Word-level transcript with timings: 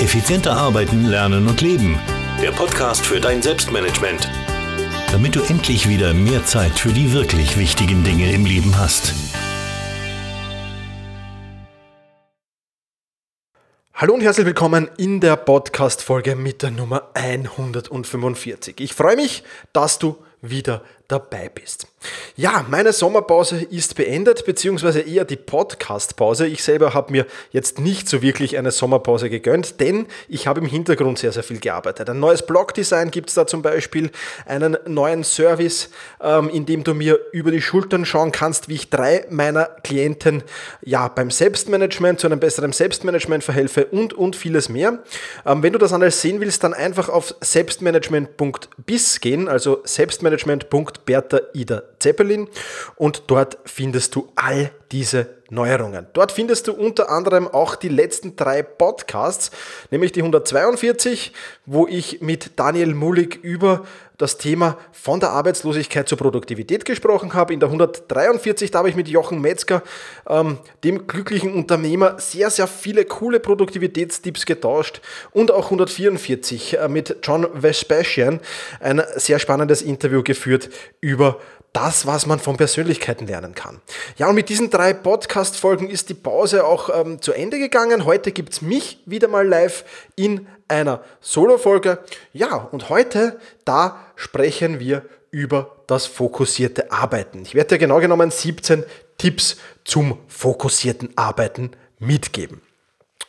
Effizienter 0.00 0.56
arbeiten, 0.56 1.04
lernen 1.04 1.46
und 1.46 1.60
leben. 1.60 2.00
Der 2.40 2.52
Podcast 2.52 3.04
für 3.04 3.20
dein 3.20 3.42
Selbstmanagement. 3.42 4.30
Damit 5.12 5.36
du 5.36 5.42
endlich 5.42 5.90
wieder 5.90 6.14
mehr 6.14 6.42
Zeit 6.46 6.78
für 6.78 6.88
die 6.88 7.12
wirklich 7.12 7.58
wichtigen 7.58 8.02
Dinge 8.02 8.32
im 8.32 8.46
Leben 8.46 8.78
hast. 8.78 9.12
Hallo 13.92 14.14
und 14.14 14.22
herzlich 14.22 14.46
willkommen 14.46 14.88
in 14.96 15.20
der 15.20 15.36
Podcast-Folge 15.36 16.34
mit 16.34 16.62
der 16.62 16.70
Nummer 16.70 17.10
145. 17.12 18.80
Ich 18.80 18.94
freue 18.94 19.16
mich, 19.16 19.44
dass 19.74 19.98
du 19.98 20.16
wieder 20.40 20.82
dabei 21.08 21.50
bist. 21.50 21.89
Ja, 22.36 22.64
meine 22.70 22.94
Sommerpause 22.94 23.62
ist 23.70 23.96
beendet, 23.96 24.46
beziehungsweise 24.46 25.00
eher 25.00 25.26
die 25.26 25.36
Podcast-Pause. 25.36 26.46
Ich 26.46 26.62
selber 26.64 26.94
habe 26.94 27.12
mir 27.12 27.26
jetzt 27.50 27.78
nicht 27.78 28.08
so 28.08 28.22
wirklich 28.22 28.56
eine 28.56 28.70
Sommerpause 28.70 29.28
gegönnt, 29.28 29.78
denn 29.78 30.06
ich 30.26 30.46
habe 30.46 30.60
im 30.60 30.66
Hintergrund 30.66 31.18
sehr, 31.18 31.32
sehr 31.32 31.42
viel 31.42 31.60
gearbeitet. 31.60 32.08
Ein 32.08 32.18
neues 32.18 32.46
Blogdesign 32.46 33.10
gibt 33.10 33.28
es 33.28 33.34
da 33.34 33.46
zum 33.46 33.60
Beispiel, 33.60 34.10
einen 34.46 34.78
neuen 34.86 35.22
Service, 35.22 35.90
ähm, 36.22 36.48
in 36.48 36.64
dem 36.64 36.82
du 36.82 36.94
mir 36.94 37.18
über 37.32 37.50
die 37.50 37.60
Schultern 37.60 38.06
schauen 38.06 38.32
kannst, 38.32 38.70
wie 38.70 38.76
ich 38.76 38.88
drei 38.88 39.26
meiner 39.28 39.66
Klienten 39.82 40.42
ja, 40.82 41.08
beim 41.08 41.30
Selbstmanagement 41.30 42.20
zu 42.20 42.26
einem 42.26 42.40
besseren 42.40 42.72
Selbstmanagement 42.72 43.44
verhelfe 43.44 43.84
und, 43.84 44.14
und 44.14 44.34
vieles 44.34 44.70
mehr. 44.70 45.00
Ähm, 45.44 45.62
wenn 45.62 45.74
du 45.74 45.78
das 45.78 45.92
alles 45.92 46.22
sehen 46.22 46.40
willst, 46.40 46.64
dann 46.64 46.72
einfach 46.72 47.10
auf 47.10 47.34
selbstmanagement.bis 47.42 49.20
gehen, 49.20 49.46
also 49.46 49.82
selbstmanagement.bis 49.84 50.70
Bertha 51.04 51.40
Ida 51.52 51.89
Zeppelin 52.00 52.48
und 52.96 53.24
dort 53.28 53.58
findest 53.64 54.14
du 54.16 54.28
all 54.34 54.72
diese 54.90 55.40
Neuerungen. 55.50 56.06
Dort 56.12 56.32
findest 56.32 56.68
du 56.68 56.72
unter 56.72 57.10
anderem 57.10 57.46
auch 57.48 57.74
die 57.74 57.88
letzten 57.88 58.36
drei 58.36 58.62
Podcasts, 58.62 59.50
nämlich 59.90 60.12
die 60.12 60.20
142, 60.20 61.32
wo 61.66 61.86
ich 61.86 62.20
mit 62.20 62.58
Daniel 62.58 62.94
Mullig 62.94 63.36
über 63.42 63.84
das 64.20 64.36
Thema 64.36 64.76
von 64.92 65.18
der 65.18 65.30
Arbeitslosigkeit 65.30 66.08
zur 66.08 66.18
Produktivität 66.18 66.84
gesprochen 66.84 67.32
habe. 67.32 67.54
In 67.54 67.60
der 67.60 67.68
143, 67.68 68.70
da 68.70 68.80
habe 68.80 68.90
ich 68.90 68.96
mit 68.96 69.08
Jochen 69.08 69.40
Metzger, 69.40 69.82
ähm, 70.28 70.58
dem 70.84 71.06
glücklichen 71.06 71.54
Unternehmer, 71.54 72.18
sehr, 72.18 72.50
sehr 72.50 72.66
viele 72.66 73.06
coole 73.06 73.40
Produktivitätstipps 73.40 74.44
getauscht. 74.44 75.00
Und 75.32 75.50
auch 75.50 75.66
144 75.66 76.78
äh, 76.78 76.88
mit 76.88 77.16
John 77.22 77.46
Vespasian 77.54 78.40
ein 78.80 79.02
sehr 79.16 79.38
spannendes 79.38 79.80
Interview 79.80 80.22
geführt 80.22 80.68
über 81.00 81.40
das, 81.72 82.06
was 82.06 82.26
man 82.26 82.38
von 82.38 82.56
Persönlichkeiten 82.56 83.26
lernen 83.26 83.54
kann. 83.54 83.80
Ja, 84.16 84.28
und 84.28 84.34
mit 84.34 84.48
diesen 84.48 84.70
drei 84.70 84.92
Podcast-Folgen 84.92 85.88
ist 85.88 86.08
die 86.08 86.14
Pause 86.14 86.64
auch 86.64 86.90
ähm, 86.92 87.22
zu 87.22 87.32
Ende 87.32 87.58
gegangen. 87.58 88.04
Heute 88.04 88.32
gibt 88.32 88.52
es 88.52 88.62
mich 88.62 89.00
wieder 89.06 89.28
mal 89.28 89.46
live 89.46 89.84
in 90.16 90.46
einer 90.68 91.02
Solo-Folge. 91.20 91.98
Ja, 92.32 92.56
und 92.56 92.88
heute, 92.88 93.38
da 93.64 94.04
sprechen 94.16 94.80
wir 94.80 95.04
über 95.30 95.76
das 95.86 96.06
fokussierte 96.06 96.90
Arbeiten. 96.90 97.42
Ich 97.42 97.54
werde 97.54 97.68
dir 97.68 97.78
genau 97.78 98.00
genommen 98.00 98.30
17 98.30 98.84
Tipps 99.18 99.56
zum 99.84 100.18
fokussierten 100.28 101.10
Arbeiten 101.16 101.72
mitgeben. 101.98 102.62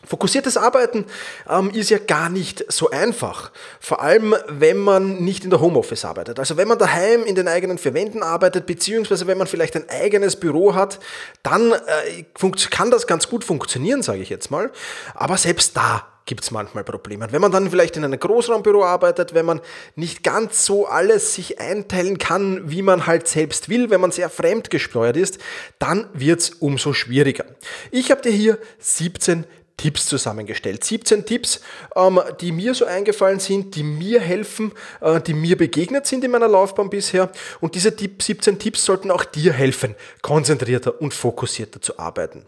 Fokussiertes 0.05 0.57
Arbeiten 0.57 1.05
ähm, 1.49 1.71
ist 1.71 1.89
ja 1.89 1.99
gar 1.99 2.29
nicht 2.29 2.65
so 2.71 2.89
einfach. 2.89 3.51
Vor 3.79 4.01
allem, 4.01 4.35
wenn 4.47 4.77
man 4.77 5.23
nicht 5.23 5.43
in 5.43 5.49
der 5.49 5.61
Homeoffice 5.61 6.05
arbeitet. 6.05 6.39
Also 6.39 6.57
wenn 6.57 6.67
man 6.67 6.79
daheim 6.79 7.23
in 7.23 7.35
den 7.35 7.47
eigenen 7.47 7.77
vier 7.77 7.93
Wänden 7.93 8.23
arbeitet, 8.23 8.65
beziehungsweise 8.65 9.27
wenn 9.27 9.37
man 9.37 9.47
vielleicht 9.47 9.75
ein 9.75 9.89
eigenes 9.89 10.35
Büro 10.35 10.73
hat, 10.73 10.99
dann 11.43 11.71
äh, 11.71 12.23
kann 12.69 12.91
das 12.91 13.07
ganz 13.07 13.29
gut 13.29 13.43
funktionieren, 13.43 14.01
sage 14.01 14.21
ich 14.21 14.29
jetzt 14.29 14.51
mal. 14.51 14.71
Aber 15.13 15.37
selbst 15.37 15.77
da 15.77 16.07
gibt 16.25 16.43
es 16.43 16.51
manchmal 16.51 16.83
Probleme. 16.83 17.31
wenn 17.31 17.41
man 17.41 17.51
dann 17.51 17.69
vielleicht 17.69 17.97
in 17.97 18.05
einem 18.05 18.19
Großraumbüro 18.19 18.85
arbeitet, 18.85 19.33
wenn 19.33 19.45
man 19.45 19.59
nicht 19.95 20.23
ganz 20.23 20.65
so 20.65 20.85
alles 20.85 21.33
sich 21.33 21.59
einteilen 21.59 22.19
kann, 22.19 22.69
wie 22.69 22.81
man 22.81 23.07
halt 23.07 23.27
selbst 23.27 23.69
will, 23.69 23.89
wenn 23.89 24.01
man 24.01 24.11
sehr 24.11 24.29
fremdgesteuert 24.29 25.17
ist, 25.17 25.39
dann 25.79 26.07
wird 26.13 26.39
es 26.39 26.49
umso 26.51 26.93
schwieriger. 26.93 27.45
Ich 27.89 28.11
habe 28.11 28.21
dir 28.21 28.31
hier 28.31 28.57
17 28.79 29.45
Tipps 29.81 30.05
zusammengestellt. 30.05 30.83
17 30.83 31.25
Tipps, 31.25 31.59
ähm, 31.95 32.19
die 32.39 32.51
mir 32.51 32.75
so 32.75 32.85
eingefallen 32.85 33.39
sind, 33.39 33.75
die 33.75 33.81
mir 33.81 34.19
helfen, 34.21 34.73
äh, 35.01 35.19
die 35.19 35.33
mir 35.33 35.57
begegnet 35.57 36.05
sind 36.05 36.23
in 36.23 36.29
meiner 36.29 36.47
Laufbahn 36.47 36.91
bisher. 36.91 37.31
Und 37.61 37.73
diese 37.73 37.89
17 37.89 38.59
Tipps 38.59 38.85
sollten 38.85 39.09
auch 39.09 39.25
dir 39.25 39.53
helfen, 39.53 39.95
konzentrierter 40.21 41.01
und 41.01 41.15
fokussierter 41.15 41.81
zu 41.81 41.97
arbeiten. 41.97 42.45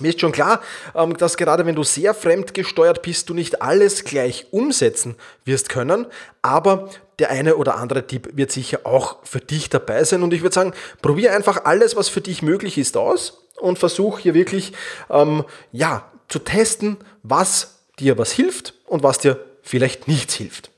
Mir 0.00 0.10
ist 0.10 0.20
schon 0.20 0.32
klar, 0.32 0.60
ähm, 0.94 1.16
dass 1.16 1.38
gerade 1.38 1.64
wenn 1.64 1.74
du 1.74 1.82
sehr 1.82 2.12
fremdgesteuert 2.12 3.00
bist, 3.00 3.30
du 3.30 3.34
nicht 3.34 3.62
alles 3.62 4.04
gleich 4.04 4.46
umsetzen 4.50 5.16
wirst 5.46 5.70
können, 5.70 6.06
aber 6.42 6.90
der 7.18 7.30
eine 7.30 7.56
oder 7.56 7.76
andere 7.76 8.06
Tipp 8.06 8.28
wird 8.34 8.52
sicher 8.52 8.80
auch 8.84 9.16
für 9.24 9.40
dich 9.40 9.70
dabei 9.70 10.04
sein. 10.04 10.22
Und 10.22 10.34
ich 10.34 10.42
würde 10.42 10.54
sagen, 10.54 10.74
probier 11.00 11.34
einfach 11.34 11.64
alles, 11.64 11.96
was 11.96 12.10
für 12.10 12.20
dich 12.20 12.42
möglich 12.42 12.76
ist, 12.76 12.98
aus 12.98 13.46
und 13.60 13.78
versuch 13.78 14.18
hier 14.18 14.34
wirklich, 14.34 14.72
ähm, 15.10 15.44
ja, 15.72 16.09
zu 16.30 16.38
testen, 16.38 16.96
was 17.22 17.80
dir 17.98 18.16
was 18.16 18.32
hilft 18.32 18.72
und 18.86 19.02
was 19.02 19.18
dir 19.18 19.44
vielleicht 19.62 20.08
nichts 20.08 20.34
hilft. 20.34 20.70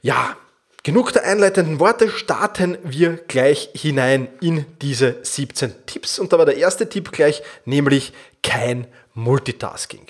Ja, 0.00 0.36
genug 0.82 1.12
der 1.12 1.24
einleitenden 1.24 1.80
Worte, 1.80 2.08
starten 2.08 2.78
wir 2.82 3.18
gleich 3.28 3.68
hinein 3.74 4.28
in 4.40 4.64
diese 4.80 5.16
17 5.22 5.86
Tipps. 5.86 6.18
Und 6.18 6.32
da 6.32 6.38
war 6.38 6.46
der 6.46 6.56
erste 6.56 6.88
Tipp 6.88 7.12
gleich, 7.12 7.42
nämlich 7.66 8.12
kein 8.42 8.86
Multitasking. 9.14 10.06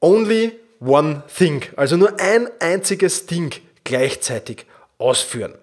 Only 0.00 0.58
one 0.80 1.22
thing, 1.36 1.62
also 1.76 1.96
nur 1.96 2.18
ein 2.18 2.48
einziges 2.58 3.26
Ding 3.26 3.54
gleichzeitig 3.84 4.66
ausführen. 4.98 5.54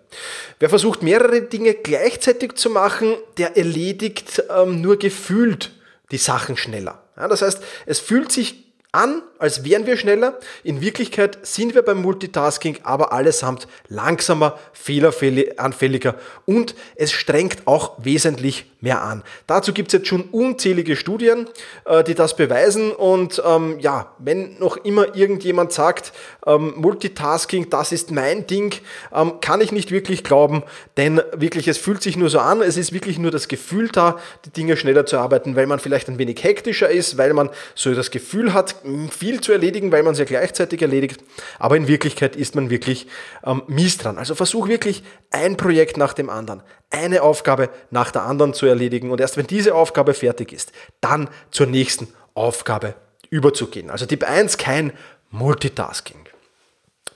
Wer 0.59 0.69
versucht 0.69 1.03
mehrere 1.03 1.41
Dinge 1.41 1.73
gleichzeitig 1.73 2.55
zu 2.55 2.69
machen, 2.69 3.15
der 3.37 3.57
erledigt 3.57 4.43
ähm, 4.49 4.81
nur 4.81 4.97
gefühlt 4.97 5.71
die 6.11 6.17
Sachen 6.17 6.57
schneller. 6.57 7.03
Ja, 7.19 7.27
das 7.27 7.41
heißt, 7.41 7.61
es 7.85 7.99
fühlt 7.99 8.31
sich 8.31 8.69
an, 8.91 9.21
als 9.37 9.63
wären 9.63 9.85
wir 9.85 9.97
schneller. 9.97 10.39
In 10.63 10.81
Wirklichkeit 10.81 11.37
sind 11.45 11.75
wir 11.75 11.83
beim 11.83 12.01
Multitasking 12.01 12.79
aber 12.83 13.13
allesamt 13.13 13.67
langsamer, 13.87 14.57
fehleranfälliger 14.73 16.15
und 16.45 16.73
es 16.95 17.11
strengt 17.11 17.67
auch 17.67 18.03
wesentlich 18.03 18.65
mehr 18.81 19.01
an. 19.01 19.23
Dazu 19.47 19.73
gibt 19.73 19.89
es 19.89 19.93
jetzt 19.93 20.07
schon 20.07 20.23
unzählige 20.31 20.95
Studien, 20.95 21.47
äh, 21.85 22.03
die 22.03 22.15
das 22.15 22.35
beweisen 22.35 22.91
und 22.91 23.41
ähm, 23.45 23.77
ja, 23.79 24.13
wenn 24.19 24.57
noch 24.59 24.77
immer 24.77 25.15
irgendjemand 25.15 25.73
sagt, 25.73 26.13
ähm, 26.45 26.73
Multitasking, 26.77 27.69
das 27.69 27.91
ist 27.91 28.11
mein 28.11 28.47
Ding, 28.47 28.75
ähm, 29.13 29.41
kann 29.41 29.59
ich 29.61 29.71
nicht 29.71 29.91
wirklich 29.91 30.23
glauben, 30.23 30.63
denn 30.97 31.21
wirklich, 31.35 31.67
es 31.67 31.77
fühlt 31.77 32.01
sich 32.01 32.15
nur 32.15 32.29
so 32.29 32.39
an, 32.39 32.61
es 32.61 32.77
ist 32.77 32.93
wirklich 32.93 33.19
nur 33.19 33.31
das 33.31 33.47
Gefühl 33.47 33.89
da, 33.89 34.17
die 34.45 34.51
Dinge 34.51 34.77
schneller 34.77 35.05
zu 35.05 35.17
arbeiten, 35.17 35.55
weil 35.55 35.67
man 35.67 35.79
vielleicht 35.79 36.07
ein 36.07 36.17
wenig 36.17 36.41
hektischer 36.43 36.89
ist, 36.89 37.17
weil 37.17 37.33
man 37.33 37.49
so 37.75 37.93
das 37.93 38.11
Gefühl 38.11 38.53
hat, 38.53 38.75
viel 39.11 39.41
zu 39.41 39.51
erledigen, 39.51 39.91
weil 39.91 40.03
man 40.03 40.13
es 40.13 40.19
ja 40.19 40.25
gleichzeitig 40.25 40.81
erledigt. 40.81 41.21
Aber 41.57 41.75
in 41.75 41.87
Wirklichkeit 41.87 42.35
ist 42.35 42.55
man 42.55 42.69
wirklich 42.69 43.07
ähm, 43.45 43.63
mies 43.67 43.97
dran. 43.97 44.17
Also 44.17 44.35
versuch 44.35 44.67
wirklich 44.67 45.03
ein 45.31 45.57
Projekt 45.57 45.97
nach 45.97 46.13
dem 46.13 46.29
anderen, 46.29 46.63
eine 46.89 47.21
Aufgabe 47.21 47.69
nach 47.91 48.11
der 48.11 48.23
anderen 48.23 48.53
zu 48.53 48.65
erledigen. 48.69 49.11
Und 49.11 49.21
erst 49.21 49.37
wenn 49.37 49.47
diese 49.47 49.75
Aufgabe 49.75 50.13
fertig 50.13 50.53
ist, 50.53 50.71
dann 51.01 51.29
zur 51.51 51.67
nächsten 51.67 52.07
Aufgabe 52.33 52.95
überzugehen. 53.29 53.89
Also 53.89 54.05
Tipp 54.05 54.23
1, 54.27 54.57
kein 54.57 54.93
Multitasking. 55.31 56.27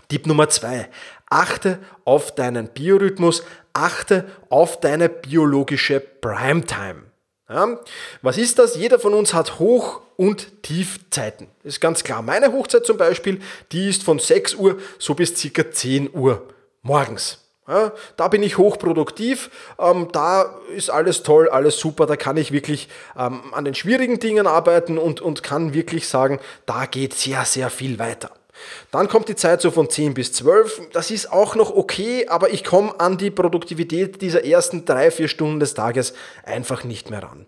Tipp 0.10 0.28
Nummer 0.28 0.50
2, 0.50 0.90
achte 1.30 1.80
auf 2.06 2.36
deinen 2.36 2.68
Biorhythmus, 2.68 3.44
achte 3.74 4.26
auf 4.50 4.80
deine 4.80 5.10
biologische 5.10 6.00
Primetime. 6.00 7.04
Ja, 7.50 7.80
was 8.22 8.38
ist 8.38 8.60
das? 8.60 8.76
Jeder 8.76 9.00
von 9.00 9.14
uns 9.14 9.34
hat 9.34 9.60
Hoch- 9.60 10.02
und 10.16 10.64
Tiefzeiten. 10.64 11.48
Ist 11.64 11.82
ganz 11.82 12.04
klar. 12.04 12.22
Meine 12.22 12.52
Hochzeit 12.52 12.86
zum 12.86 12.98
Beispiel, 12.98 13.42
die 13.72 13.90
ist 13.90 14.04
von 14.04 14.20
6 14.20 14.56
Uhr 14.56 14.80
so 14.98 15.14
bis 15.14 15.36
circa 15.36 15.70
10 15.70 16.14
Uhr 16.14 16.48
morgens. 16.82 17.43
Ja, 17.66 17.94
da 18.18 18.28
bin 18.28 18.44
ich 18.44 18.58
hochproduktiv, 18.58 19.50
ähm, 19.80 20.10
da 20.12 20.54
ist 20.76 20.90
alles 20.90 21.24
toll, 21.24 21.48
alles 21.48 21.80
super, 21.80 22.06
da 22.06 22.18
kann 22.18 22.36
ich 22.36 22.52
wirklich 22.52 22.90
ähm, 23.18 23.42
an 23.54 23.64
den 23.64 23.74
schwierigen 23.74 24.20
Dingen 24.20 24.48
arbeiten 24.48 24.98
und, 24.98 25.22
und 25.22 25.44
kann 25.44 25.74
wirklich 25.74 26.10
sagen, 26.10 26.42
da 26.66 26.86
geht 26.86 27.14
sehr, 27.14 27.46
sehr 27.46 27.70
viel 27.70 28.00
weiter. 28.00 28.32
Dann 28.92 29.08
kommt 29.08 29.30
die 29.30 29.36
Zeit 29.36 29.62
so 29.62 29.72
von 29.72 29.90
10 29.90 30.14
bis 30.14 30.34
12. 30.34 30.90
Das 30.92 31.10
ist 31.10 31.32
auch 31.32 31.56
noch 31.56 31.76
okay, 31.76 32.28
aber 32.28 32.52
ich 32.52 32.64
komme 32.64 33.00
an 33.00 33.18
die 33.18 33.32
Produktivität 33.32 34.22
dieser 34.22 34.46
ersten 34.46 34.86
drei, 34.86 35.10
vier 35.10 35.28
Stunden 35.28 35.60
des 35.60 35.74
Tages 35.74 36.14
einfach 36.44 36.84
nicht 36.84 37.10
mehr 37.10 37.24
ran. 37.24 37.46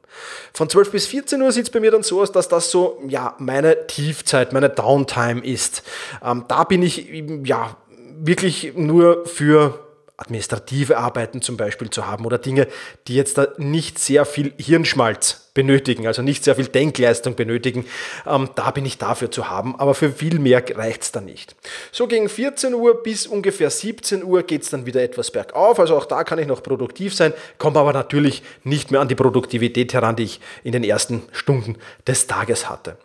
Von 0.53 0.69
12 0.69 0.91
bis 0.91 1.07
14 1.07 1.41
Uhr 1.41 1.51
sieht 1.51 1.65
es 1.65 1.69
bei 1.69 1.79
mir 1.79 1.91
dann 1.91 2.03
so 2.03 2.21
aus, 2.21 2.31
dass 2.31 2.47
das 2.47 2.71
so, 2.71 3.01
ja, 3.07 3.35
meine 3.37 3.85
Tiefzeit, 3.87 4.53
meine 4.53 4.69
Downtime 4.69 5.45
ist. 5.45 5.83
Ähm, 6.23 6.45
da 6.47 6.63
bin 6.63 6.81
ich, 6.81 7.07
ja, 7.43 7.77
wirklich 8.17 8.73
nur 8.75 9.25
für 9.25 9.84
administrative 10.17 10.97
Arbeiten 10.97 11.41
zum 11.41 11.57
Beispiel 11.57 11.89
zu 11.89 12.07
haben 12.07 12.25
oder 12.25 12.37
Dinge, 12.37 12.67
die 13.07 13.15
jetzt 13.15 13.37
da 13.37 13.47
nicht 13.57 13.99
sehr 13.99 14.25
viel 14.25 14.53
Hirnschmalz 14.57 15.49
benötigen, 15.53 16.05
also 16.05 16.21
nicht 16.21 16.43
sehr 16.43 16.55
viel 16.55 16.67
Denkleistung 16.67 17.35
benötigen, 17.35 17.85
ähm, 18.25 18.49
da 18.55 18.71
bin 18.71 18.85
ich 18.85 18.97
dafür 18.97 19.31
zu 19.31 19.49
haben, 19.49 19.75
aber 19.77 19.95
für 19.95 20.11
viel 20.11 20.39
mehr 20.39 20.63
reicht 20.75 21.03
es 21.03 21.11
dann 21.11 21.25
nicht. 21.25 21.55
So 21.91 22.07
gegen 22.07 22.29
14 22.29 22.73
Uhr 22.73 23.01
bis 23.01 23.25
ungefähr 23.25 23.69
17 23.69 24.23
Uhr 24.23 24.43
geht 24.43 24.63
es 24.63 24.69
dann 24.69 24.85
wieder 24.85 25.01
etwas 25.01 25.31
bergauf, 25.31 25.79
also 25.79 25.95
auch 25.97 26.05
da 26.05 26.23
kann 26.23 26.39
ich 26.39 26.47
noch 26.47 26.61
produktiv 26.61 27.15
sein, 27.15 27.33
komme 27.57 27.79
aber 27.79 27.93
natürlich 27.93 28.43
nicht 28.63 28.91
mehr 28.91 29.01
an 29.01 29.07
die 29.07 29.15
Produktivität 29.15 29.93
heran, 29.93 30.15
die 30.15 30.23
ich 30.23 30.39
in 30.63 30.73
den 30.73 30.83
ersten 30.83 31.23
Stunden 31.31 31.77
des 32.05 32.27
Tages 32.27 32.69
hatte. 32.69 32.97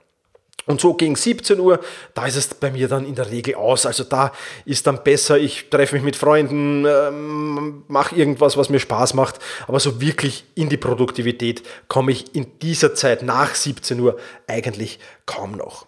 Und 0.71 0.81
so 0.81 0.95
gegen 0.95 1.17
17 1.17 1.59
Uhr, 1.59 1.81
da 2.15 2.27
ist 2.27 2.37
es 2.37 2.49
bei 2.55 2.71
mir 2.71 2.89
dann 2.89 3.05
in 3.05 3.15
der 3.15 3.31
Regel 3.31 3.57
aus. 3.57 3.87
Also 3.87 4.05
da 4.05 4.33
ist 4.65 4.87
dann 4.87 5.03
besser, 5.03 5.39
ich 5.39 5.69
treffe 5.69 5.97
mich 5.97 6.05
mit 6.05 6.17
Freunden, 6.17 6.87
ähm, 6.87 7.83
mache 7.89 8.15
irgendwas, 8.15 8.57
was 8.57 8.71
mir 8.71 8.81
Spaß 8.81 9.15
macht. 9.15 9.39
Aber 9.67 9.81
so 9.81 10.01
wirklich 10.01 10.45
in 10.55 10.69
die 10.69 10.77
Produktivität 10.77 11.63
komme 11.89 12.13
ich 12.13 12.35
in 12.35 12.59
dieser 12.61 12.95
Zeit 12.95 13.23
nach 13.23 13.55
17 13.55 13.99
Uhr 14.01 14.19
eigentlich 14.47 14.99
kaum 15.27 15.53
noch. 15.53 15.87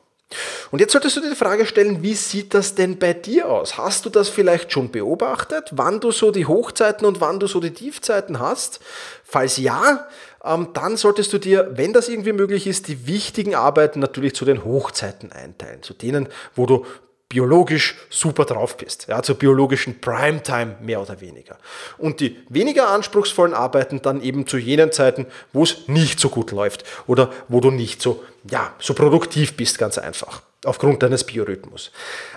Und 0.70 0.80
jetzt 0.80 0.92
solltest 0.92 1.16
du 1.16 1.20
dir 1.20 1.30
die 1.30 1.36
Frage 1.36 1.66
stellen, 1.66 2.02
wie 2.02 2.14
sieht 2.14 2.54
das 2.54 2.74
denn 2.74 2.98
bei 2.98 3.12
dir 3.12 3.48
aus? 3.48 3.76
Hast 3.76 4.04
du 4.04 4.10
das 4.10 4.28
vielleicht 4.28 4.72
schon 4.72 4.90
beobachtet, 4.90 5.70
wann 5.72 6.00
du 6.00 6.10
so 6.10 6.30
die 6.30 6.46
Hochzeiten 6.46 7.06
und 7.06 7.20
wann 7.20 7.38
du 7.38 7.46
so 7.46 7.60
die 7.60 7.72
Tiefzeiten 7.72 8.38
hast? 8.38 8.80
Falls 9.24 9.56
ja, 9.58 10.08
ähm, 10.44 10.68
dann 10.72 10.96
solltest 10.96 11.32
du 11.32 11.38
dir, 11.38 11.70
wenn 11.74 11.92
das 11.92 12.08
irgendwie 12.08 12.32
möglich 12.32 12.66
ist, 12.66 12.88
die 12.88 13.06
wichtigen 13.06 13.54
Arbeiten 13.54 14.00
natürlich 14.00 14.34
zu 14.34 14.44
den 14.44 14.64
Hochzeiten 14.64 15.32
einteilen, 15.32 15.82
zu 15.82 15.94
denen, 15.94 16.28
wo 16.54 16.66
du 16.66 16.84
biologisch 17.32 17.96
super 18.10 18.44
drauf 18.44 18.76
bist, 18.76 19.06
ja, 19.08 19.22
zur 19.22 19.36
biologischen 19.36 20.02
Primetime 20.02 20.76
mehr 20.82 21.00
oder 21.00 21.18
weniger. 21.22 21.56
Und 21.96 22.20
die 22.20 22.36
weniger 22.50 22.90
anspruchsvollen 22.90 23.54
Arbeiten 23.54 24.02
dann 24.02 24.20
eben 24.20 24.46
zu 24.46 24.58
jenen 24.58 24.92
Zeiten, 24.92 25.26
wo 25.54 25.62
es 25.62 25.88
nicht 25.88 26.20
so 26.20 26.28
gut 26.28 26.50
läuft 26.50 26.84
oder 27.06 27.32
wo 27.48 27.60
du 27.60 27.70
nicht 27.70 28.02
so, 28.02 28.22
ja, 28.50 28.74
so 28.78 28.92
produktiv 28.92 29.56
bist, 29.56 29.78
ganz 29.78 29.96
einfach, 29.96 30.42
aufgrund 30.66 31.02
deines 31.02 31.24
Biorhythmus. 31.24 31.90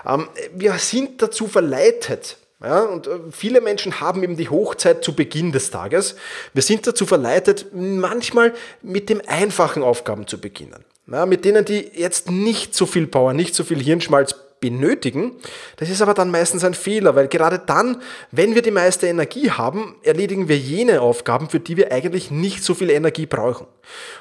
Ähm, 0.08 0.30
wir 0.54 0.75
sind 0.75 1.22
dazu 1.22 1.48
verleitet, 1.48 2.38
ja, 2.63 2.84
und 2.84 3.07
äh, 3.07 3.19
viele 3.31 3.62
Menschen 3.62 4.00
haben 4.00 4.24
eben 4.24 4.38
die 4.38 4.50
Hochzeit 4.50 5.04
zu 5.04 5.13
Beginn 5.13 5.52
des 5.52 5.72
Tages. 5.72 6.16
Wir 6.54 6.63
sind 6.63 6.88
dazu 6.88 7.06
verleitet, 7.06 7.68
manchmal 7.74 8.54
mit 8.81 9.10
den 9.10 9.28
einfachen 9.28 9.84
Aufgaben 9.84 10.25
zu 10.28 10.40
beginnen. 10.40 10.86
Ja, 11.12 11.25
mit 11.25 11.46
denen, 11.46 11.66
die 11.66 11.92
jetzt 11.94 12.31
nicht 12.31 12.74
so 12.74 12.86
viel 12.86 13.07
Power, 13.07 13.34
nicht 13.34 13.54
so 13.54 13.63
viel 13.63 13.81
Hirnschmalz 13.81 14.36
benötigen. 14.60 15.34
Das 15.78 15.90
ist 15.90 16.02
aber 16.02 16.13
dann 16.13 16.31
meistens 16.31 16.63
ein 16.63 16.74
Fehler, 16.74 17.16
weil 17.16 17.28
gerade 17.28 17.60
dann, 17.60 18.02
wenn 18.31 18.56
wir 18.56 18.62
die 18.62 18.72
meiste 18.72 19.07
Energie 19.07 19.52
haben, 19.52 19.96
erledigen 20.04 20.48
wir 20.48 20.57
jene 20.57 21.02
Aufgaben, 21.02 21.50
für 21.50 21.60
die 21.60 21.78
wir 21.78 21.92
eigentlich 21.92 22.31
nicht 22.31 22.63
so 22.63 22.74
viel 22.74 22.90
Energie 22.90 23.25
brauchen. 23.25 23.68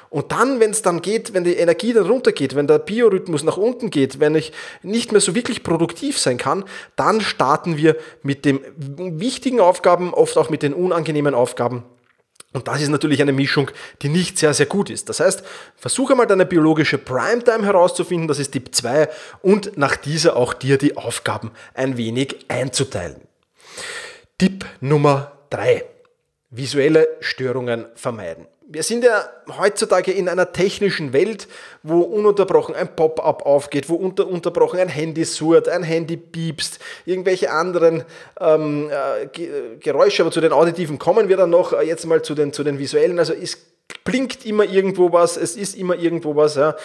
Und 0.09 0.31
dann, 0.31 0.59
wenn 0.59 0.71
es 0.71 0.81
dann 0.81 1.01
geht, 1.01 1.33
wenn 1.33 1.43
die 1.43 1.55
Energie 1.55 1.93
dann 1.93 2.05
runtergeht, 2.05 2.55
wenn 2.55 2.67
der 2.67 2.79
Biorhythmus 2.79 3.43
nach 3.43 3.57
unten 3.57 3.89
geht, 3.89 4.19
wenn 4.19 4.35
ich 4.35 4.53
nicht 4.83 5.11
mehr 5.11 5.21
so 5.21 5.35
wirklich 5.35 5.63
produktiv 5.63 6.19
sein 6.19 6.37
kann, 6.37 6.63
dann 6.95 7.21
starten 7.21 7.77
wir 7.77 7.95
mit 8.21 8.45
den 8.45 8.59
wichtigen 8.77 9.59
Aufgaben, 9.59 10.13
oft 10.13 10.37
auch 10.37 10.49
mit 10.49 10.63
den 10.63 10.73
unangenehmen 10.73 11.33
Aufgaben 11.33 11.83
und 12.55 12.69
das 12.69 12.81
ist 12.81 12.87
natürlich 12.87 13.21
eine 13.21 13.33
Mischung, 13.33 13.69
die 14.01 14.07
nicht 14.07 14.39
sehr, 14.39 14.53
sehr 14.53 14.65
gut 14.65 14.89
ist. 14.89 15.09
Das 15.09 15.19
heißt, 15.19 15.43
versuche 15.75 16.15
mal 16.15 16.25
deine 16.25 16.45
biologische 16.45 16.97
Primetime 16.97 17.65
herauszufinden, 17.65 18.29
das 18.29 18.39
ist 18.39 18.51
Tipp 18.51 18.73
2, 18.73 19.09
und 19.41 19.77
nach 19.77 19.97
dieser 19.97 20.37
auch 20.37 20.53
dir 20.53 20.77
die 20.77 20.95
Aufgaben 20.95 21.51
ein 21.73 21.97
wenig 21.97 22.45
einzuteilen. 22.47 23.17
Tipp 24.37 24.65
Nummer 24.79 25.33
3. 25.49 25.83
Visuelle 26.49 27.09
Störungen 27.19 27.87
vermeiden. 27.95 28.47
Wir 28.67 28.81
sind 28.81 29.03
ja 29.03 29.29
heutzutage 29.59 30.11
in 30.11 30.27
einer 30.27 30.51
technischen 30.51 31.13
Welt, 31.13 31.47
wo 31.83 32.01
ununterbrochen 32.01 32.73
ein 32.73 32.95
Pop-up 32.95 33.45
aufgeht, 33.45 33.89
wo 33.89 33.95
unter, 33.95 34.27
unterbrochen 34.27 34.79
ein 34.79 34.89
Handy 34.89 35.23
surrt, 35.23 35.69
ein 35.69 35.83
Handy 35.83 36.17
piepst, 36.17 36.79
irgendwelche 37.05 37.51
anderen 37.51 38.05
ähm, 38.39 38.89
äh, 38.89 39.27
Geräusche, 39.79 40.23
aber 40.23 40.31
zu 40.31 40.41
den 40.41 40.51
auditiven 40.51 40.97
kommen 40.97 41.29
wir 41.29 41.37
dann 41.37 41.51
noch, 41.51 41.73
äh, 41.73 41.83
jetzt 41.83 42.05
mal 42.07 42.23
zu 42.23 42.33
den, 42.33 42.53
zu 42.53 42.63
den 42.63 42.79
visuellen. 42.79 43.19
Also 43.19 43.33
ist 43.33 43.59
blinkt 44.05 44.45
immer 44.45 44.63
irgendwo 44.63 45.11
was, 45.11 45.35
es 45.35 45.57
ist 45.57 45.75
immer 45.75 45.95
irgendwo 45.95 46.35
was. 46.37 46.55
Ja. 46.55 46.75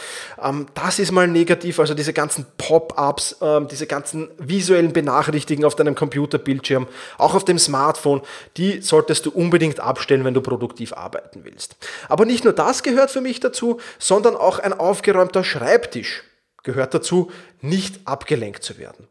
Ähm, 0.43 0.67
das 0.75 0.99
ist 0.99 1.13
mal 1.13 1.29
negativ, 1.29 1.79
also 1.79 1.95
diese 1.95 2.13
ganzen 2.13 2.47
Pop-ups, 2.59 3.37
ähm, 3.41 3.69
diese 3.69 3.87
ganzen 3.87 4.29
visuellen 4.39 4.93
Benachrichtigungen 4.93 5.67
auf 5.67 5.77
deinem 5.77 5.95
Computerbildschirm, 5.95 6.89
auch 7.19 7.35
auf 7.35 7.45
dem 7.45 7.59
Smartphone, 7.59 8.23
die 8.57 8.81
solltest 8.81 9.27
du 9.27 9.31
unbedingt 9.31 9.79
abstellen, 9.79 10.25
wenn 10.25 10.35
du 10.35 10.41
produktiv 10.41 10.95
arbeiten 10.95 11.45
willst. 11.45 11.77
Aber 12.09 12.25
nicht 12.25 12.43
nur 12.43 12.55
das 12.55 12.83
gehört 12.83 13.11
für 13.11 13.21
mich 13.21 13.39
dazu, 13.39 13.79
sondern 13.99 14.35
auch 14.35 14.59
ein 14.59 14.73
aufgeräumter 14.73 15.45
Schreibtisch 15.45 16.25
gehört 16.63 16.95
dazu, 16.95 17.31
nicht 17.61 18.01
abgelenkt 18.07 18.63
zu 18.63 18.79
werden. 18.79 19.09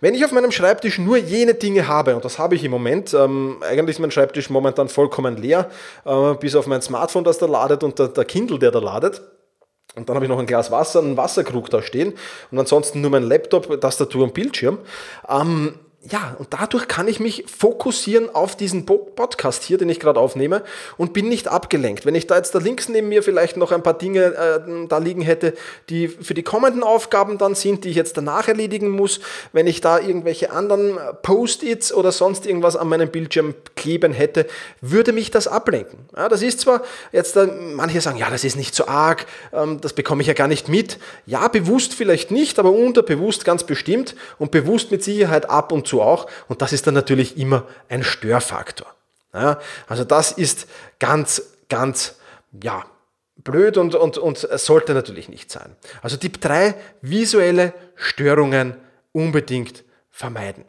Wenn 0.00 0.14
ich 0.14 0.24
auf 0.24 0.32
meinem 0.32 0.52
Schreibtisch 0.52 0.98
nur 0.98 1.16
jene 1.16 1.54
Dinge 1.54 1.88
habe, 1.88 2.14
und 2.14 2.24
das 2.24 2.38
habe 2.38 2.54
ich 2.54 2.64
im 2.64 2.70
Moment, 2.70 3.14
ähm, 3.14 3.58
eigentlich 3.62 3.96
ist 3.96 4.00
mein 4.00 4.10
Schreibtisch 4.10 4.50
momentan 4.50 4.88
vollkommen 4.88 5.36
leer, 5.36 5.70
äh, 6.04 6.34
bis 6.34 6.54
auf 6.54 6.66
mein 6.66 6.82
Smartphone, 6.82 7.24
das 7.24 7.38
da 7.38 7.46
ladet 7.46 7.82
und 7.82 7.98
der, 7.98 8.08
der 8.08 8.24
Kindle, 8.24 8.58
der 8.58 8.70
da 8.70 8.78
ladet. 8.78 9.22
Und 9.94 10.08
dann 10.08 10.16
habe 10.16 10.26
ich 10.26 10.30
noch 10.30 10.38
ein 10.38 10.46
Glas 10.46 10.70
Wasser, 10.70 11.00
einen 11.00 11.16
Wasserkrug 11.16 11.70
da 11.70 11.80
stehen 11.80 12.12
und 12.50 12.58
ansonsten 12.58 13.00
nur 13.00 13.10
mein 13.10 13.22
Laptop, 13.22 13.80
Tastatur 13.80 14.24
und 14.24 14.34
Bildschirm. 14.34 14.78
Ähm, 15.28 15.78
ja, 16.10 16.36
und 16.38 16.48
dadurch 16.52 16.88
kann 16.88 17.08
ich 17.08 17.20
mich 17.20 17.44
fokussieren 17.46 18.32
auf 18.34 18.56
diesen 18.56 18.86
Podcast 18.86 19.64
hier, 19.64 19.78
den 19.78 19.88
ich 19.88 19.98
gerade 19.98 20.20
aufnehme 20.20 20.62
und 20.96 21.12
bin 21.12 21.28
nicht 21.28 21.48
abgelenkt. 21.48 22.06
Wenn 22.06 22.14
ich 22.14 22.26
da 22.26 22.36
jetzt 22.36 22.54
da 22.54 22.58
links 22.58 22.88
neben 22.88 23.08
mir 23.08 23.22
vielleicht 23.22 23.56
noch 23.56 23.72
ein 23.72 23.82
paar 23.82 23.98
Dinge 23.98 24.24
äh, 24.24 24.86
da 24.88 24.98
liegen 24.98 25.22
hätte, 25.22 25.54
die 25.88 26.08
für 26.08 26.34
die 26.34 26.42
kommenden 26.42 26.82
Aufgaben 26.82 27.38
dann 27.38 27.54
sind, 27.54 27.84
die 27.84 27.90
ich 27.90 27.96
jetzt 27.96 28.16
danach 28.16 28.46
erledigen 28.46 28.90
muss, 28.90 29.20
wenn 29.52 29.66
ich 29.66 29.80
da 29.80 29.98
irgendwelche 29.98 30.52
anderen 30.52 30.98
Post-its 31.22 31.92
oder 31.92 32.12
sonst 32.12 32.46
irgendwas 32.46 32.76
an 32.76 32.88
meinem 32.88 33.10
Bildschirm 33.10 33.54
kleben 33.74 34.12
hätte, 34.12 34.46
würde 34.80 35.12
mich 35.12 35.30
das 35.30 35.48
ablenken. 35.48 35.98
Ja, 36.16 36.28
das 36.28 36.42
ist 36.42 36.60
zwar 36.60 36.82
jetzt, 37.12 37.36
äh, 37.36 37.46
manche 37.46 38.00
sagen, 38.00 38.18
ja, 38.18 38.30
das 38.30 38.44
ist 38.44 38.56
nicht 38.56 38.74
so 38.74 38.86
arg, 38.86 39.26
ähm, 39.52 39.80
das 39.80 39.92
bekomme 39.92 40.20
ich 40.20 40.28
ja 40.28 40.34
gar 40.34 40.48
nicht 40.48 40.68
mit. 40.68 40.98
Ja, 41.26 41.48
bewusst 41.48 41.94
vielleicht 41.94 42.30
nicht, 42.30 42.58
aber 42.58 42.70
unterbewusst 42.70 43.44
ganz 43.44 43.64
bestimmt 43.64 44.14
und 44.38 44.50
bewusst 44.50 44.90
mit 44.92 45.02
Sicherheit 45.02 45.50
ab 45.50 45.72
und 45.72 45.86
zu 45.86 45.95
dazu 45.96 46.02
auch. 46.02 46.26
Und 46.48 46.62
das 46.62 46.72
ist 46.72 46.86
dann 46.86 46.94
natürlich 46.94 47.38
immer 47.38 47.66
ein 47.88 48.04
Störfaktor. 48.04 48.86
Ja, 49.32 49.58
also 49.86 50.04
das 50.04 50.32
ist 50.32 50.66
ganz, 50.98 51.42
ganz, 51.68 52.16
ja, 52.62 52.84
blöd 53.36 53.76
und, 53.76 53.94
und, 53.94 54.18
und 54.18 54.38
sollte 54.38 54.94
natürlich 54.94 55.28
nicht 55.28 55.50
sein. 55.50 55.76
Also 56.02 56.16
Tipp 56.16 56.40
3, 56.40 56.74
visuelle 57.02 57.74
Störungen 57.96 58.76
unbedingt 59.12 59.84
vermeiden. 60.10 60.64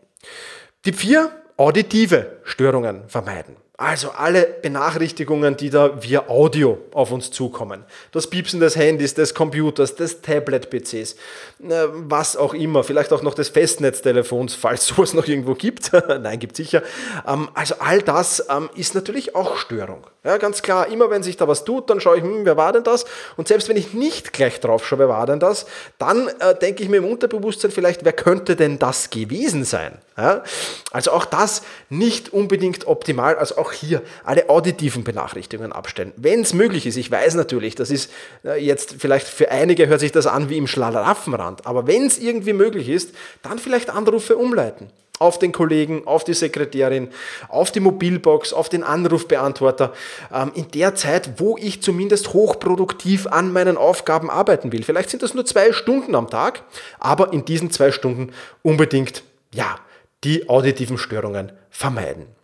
Tipp 0.83 0.97
4, 0.97 1.31
auditive 1.55 2.39
Störungen 2.43 3.07
vermeiden. 3.07 3.55
Also 3.79 4.09
alle 4.09 4.41
Benachrichtigungen, 4.63 5.55
die 5.55 5.69
da 5.69 6.01
via 6.01 6.29
Audio 6.29 6.79
auf 6.93 7.11
uns 7.11 7.29
zukommen. 7.29 7.85
Das 8.11 8.27
Piepsen 8.27 8.59
des 8.59 8.75
Handys, 8.75 9.13
des 9.13 9.35
Computers, 9.35 9.93
des 9.93 10.21
Tablet-PCs, 10.21 11.13
äh, 11.13 11.85
was 11.91 12.35
auch 12.37 12.55
immer. 12.55 12.83
Vielleicht 12.83 13.13
auch 13.13 13.21
noch 13.21 13.35
des 13.35 13.49
Festnetztelefons, 13.49 14.55
falls 14.55 14.87
sowas 14.87 15.13
noch 15.13 15.27
irgendwo 15.27 15.53
gibt. 15.53 15.91
Nein, 16.07 16.39
gibt 16.39 16.55
sicher. 16.55 16.81
Ähm, 17.27 17.49
also 17.53 17.75
all 17.77 18.01
das 18.01 18.47
ähm, 18.49 18.67
ist 18.73 18.95
natürlich 18.95 19.35
auch 19.35 19.57
Störung. 19.57 20.07
Ja, 20.23 20.37
ganz 20.37 20.63
klar, 20.63 20.87
immer 20.87 21.09
wenn 21.11 21.21
sich 21.21 21.37
da 21.37 21.47
was 21.47 21.63
tut, 21.63 21.89
dann 21.89 22.01
schaue 22.01 22.17
ich, 22.17 22.23
hm, 22.23 22.45
wer 22.45 22.57
war 22.57 22.73
denn 22.73 22.83
das? 22.83 23.05
Und 23.37 23.47
selbst 23.47 23.69
wenn 23.69 23.77
ich 23.77 23.93
nicht 23.93 24.33
gleich 24.33 24.59
drauf 24.59 24.85
schaue, 24.85 24.99
wer 24.99 25.09
war 25.09 25.25
denn 25.27 25.39
das, 25.39 25.67
dann 25.99 26.27
äh, 26.39 26.53
denke 26.53 26.81
ich 26.81 26.89
mir 26.89 26.97
im 26.97 27.05
Unterbewusstsein 27.05 27.69
vielleicht, 27.69 28.03
wer 28.03 28.11
könnte 28.11 28.55
denn 28.55 28.79
das 28.79 29.11
gewesen 29.11 29.63
sein? 29.63 29.99
Ja? 30.17 30.43
Also 30.91 31.11
auch 31.11 31.25
das 31.25 31.61
nicht 31.89 32.33
unbedingt 32.33 32.87
optimal. 32.87 33.37
Also 33.37 33.57
auch 33.57 33.66
auch 33.67 33.73
hier 33.73 34.01
alle 34.23 34.49
auditiven 34.49 35.03
Benachrichtigungen 35.03 35.73
abstellen. 35.73 36.13
Wenn 36.15 36.41
es 36.41 36.53
möglich 36.53 36.85
ist, 36.85 36.97
ich 36.97 37.11
weiß 37.11 37.35
natürlich, 37.35 37.75
das 37.75 37.91
ist 37.91 38.11
äh, 38.45 38.63
jetzt 38.63 38.95
vielleicht 38.99 39.27
für 39.27 39.51
einige 39.51 39.87
hört 39.87 39.99
sich 39.99 40.11
das 40.11 40.27
an 40.27 40.49
wie 40.49 40.57
im 40.57 40.67
Schlaraffenrand, 40.67 41.65
aber 41.65 41.87
wenn 41.87 42.05
es 42.05 42.17
irgendwie 42.17 42.53
möglich 42.53 42.89
ist, 42.89 43.13
dann 43.41 43.59
vielleicht 43.59 43.89
Anrufe 43.89 44.37
umleiten 44.37 44.89
auf 45.19 45.39
den 45.39 45.51
Kollegen, 45.51 46.05
auf 46.05 46.23
die 46.23 46.35
Sekretärin, 46.35 47.09
auf 47.49 47.71
die 47.71 47.79
Mobilbox, 47.79 48.53
auf 48.53 48.69
den 48.69 48.83
Anrufbeantworter, 48.83 49.93
ähm, 50.31 50.51
in 50.53 50.69
der 50.71 50.93
Zeit, 50.93 51.39
wo 51.39 51.57
ich 51.57 51.81
zumindest 51.81 52.33
hochproduktiv 52.33 53.25
an 53.25 53.51
meinen 53.51 53.77
Aufgaben 53.77 54.29
arbeiten 54.29 54.71
will. 54.71 54.83
Vielleicht 54.83 55.09
sind 55.09 55.23
das 55.23 55.33
nur 55.33 55.45
zwei 55.45 55.73
Stunden 55.73 56.13
am 56.13 56.29
Tag, 56.29 56.63
aber 56.99 57.33
in 57.33 57.45
diesen 57.45 57.71
zwei 57.71 57.91
Stunden 57.91 58.31
unbedingt, 58.61 59.23
ja, 59.53 59.79
die 60.23 60.49
auditiven 60.49 60.99
Störungen 60.99 61.51
vermeiden. 61.71 62.36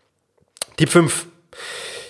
Tipp 0.77 0.89
5. 0.89 1.27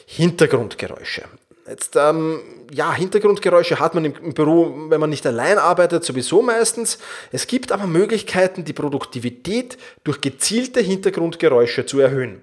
Hintergrundgeräusche. 0.06 1.24
Jetzt, 1.68 1.96
ähm, 1.96 2.42
ja, 2.72 2.94
Hintergrundgeräusche 2.94 3.80
hat 3.80 3.96
man 3.96 4.06
im 4.06 4.34
Büro, 4.34 4.74
wenn 4.90 5.00
man 5.00 5.10
nicht 5.10 5.26
allein 5.26 5.58
arbeitet, 5.58 6.04
sowieso 6.04 6.42
meistens. 6.42 6.98
Es 7.32 7.48
gibt 7.48 7.72
aber 7.72 7.88
Möglichkeiten, 7.88 8.66
die 8.66 8.74
Produktivität 8.74 9.78
durch 10.04 10.22
gezielte 10.22 10.82
Hintergrundgeräusche 10.82 11.86
zu 11.86 12.00
erhöhen. 12.00 12.42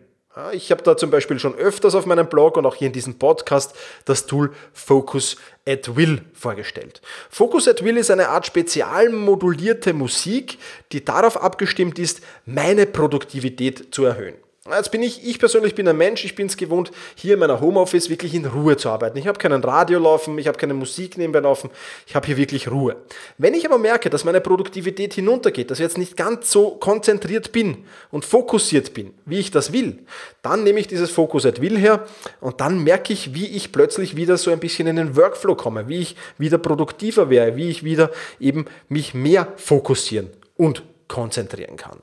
Ich 0.52 0.70
habe 0.70 0.82
da 0.82 0.96
zum 0.96 1.10
Beispiel 1.10 1.38
schon 1.38 1.56
öfters 1.56 1.94
auf 1.94 2.06
meinem 2.06 2.28
Blog 2.28 2.56
und 2.56 2.64
auch 2.64 2.76
hier 2.76 2.86
in 2.86 2.92
diesem 2.92 3.18
Podcast 3.18 3.74
das 4.04 4.26
Tool 4.26 4.52
Focus 4.72 5.36
at 5.66 5.96
Will 5.96 6.22
vorgestellt. 6.32 7.02
Focus 7.28 7.66
at 7.66 7.84
Will 7.84 7.96
ist 7.96 8.10
eine 8.10 8.28
Art 8.28 8.46
spezial 8.46 9.10
modulierte 9.10 9.92
Musik, 9.92 10.58
die 10.92 11.04
darauf 11.04 11.42
abgestimmt 11.42 11.98
ist, 11.98 12.20
meine 12.46 12.86
Produktivität 12.86 13.92
zu 13.92 14.04
erhöhen. 14.04 14.34
Jetzt 14.76 14.90
bin 14.90 15.02
ich, 15.02 15.26
ich 15.26 15.38
persönlich 15.38 15.74
bin 15.74 15.88
ein 15.88 15.96
Mensch, 15.96 16.24
ich 16.24 16.34
bin 16.34 16.46
es 16.46 16.56
gewohnt, 16.56 16.90
hier 17.14 17.34
in 17.34 17.40
meiner 17.40 17.60
Homeoffice 17.60 18.08
wirklich 18.08 18.34
in 18.34 18.46
Ruhe 18.46 18.76
zu 18.76 18.88
arbeiten. 18.88 19.18
Ich 19.18 19.26
habe 19.26 19.38
keinen 19.38 19.62
Radio 19.62 19.98
laufen, 19.98 20.38
ich 20.38 20.46
habe 20.46 20.58
keine 20.58 20.74
Musik 20.74 21.18
nebenbei 21.18 21.40
laufen, 21.40 21.70
ich 22.06 22.14
habe 22.14 22.26
hier 22.26 22.36
wirklich 22.36 22.70
Ruhe. 22.70 22.96
Wenn 23.38 23.54
ich 23.54 23.66
aber 23.66 23.78
merke, 23.78 24.10
dass 24.10 24.24
meine 24.24 24.40
Produktivität 24.40 25.14
hinuntergeht, 25.14 25.70
dass 25.70 25.78
ich 25.78 25.84
jetzt 25.84 25.98
nicht 25.98 26.16
ganz 26.16 26.50
so 26.50 26.70
konzentriert 26.70 27.52
bin 27.52 27.84
und 28.10 28.24
fokussiert 28.24 28.94
bin, 28.94 29.14
wie 29.26 29.38
ich 29.38 29.50
das 29.50 29.72
will, 29.72 29.98
dann 30.42 30.64
nehme 30.64 30.80
ich 30.80 30.88
dieses 30.88 31.10
Focus 31.10 31.46
at 31.46 31.60
Will 31.60 31.78
her 31.78 32.06
und 32.40 32.60
dann 32.60 32.82
merke 32.82 33.12
ich, 33.12 33.34
wie 33.34 33.46
ich 33.46 33.72
plötzlich 33.72 34.16
wieder 34.16 34.36
so 34.36 34.50
ein 34.50 34.60
bisschen 34.60 34.86
in 34.86 34.96
den 34.96 35.16
Workflow 35.16 35.54
komme, 35.54 35.88
wie 35.88 36.00
ich 36.00 36.16
wieder 36.38 36.58
produktiver 36.58 37.30
wäre, 37.30 37.56
wie 37.56 37.70
ich 37.70 37.84
wieder 37.84 38.10
eben 38.38 38.66
mich 38.88 39.14
mehr 39.14 39.48
fokussieren 39.56 40.30
und 40.56 40.82
konzentrieren 41.08 41.76
kann. 41.76 41.98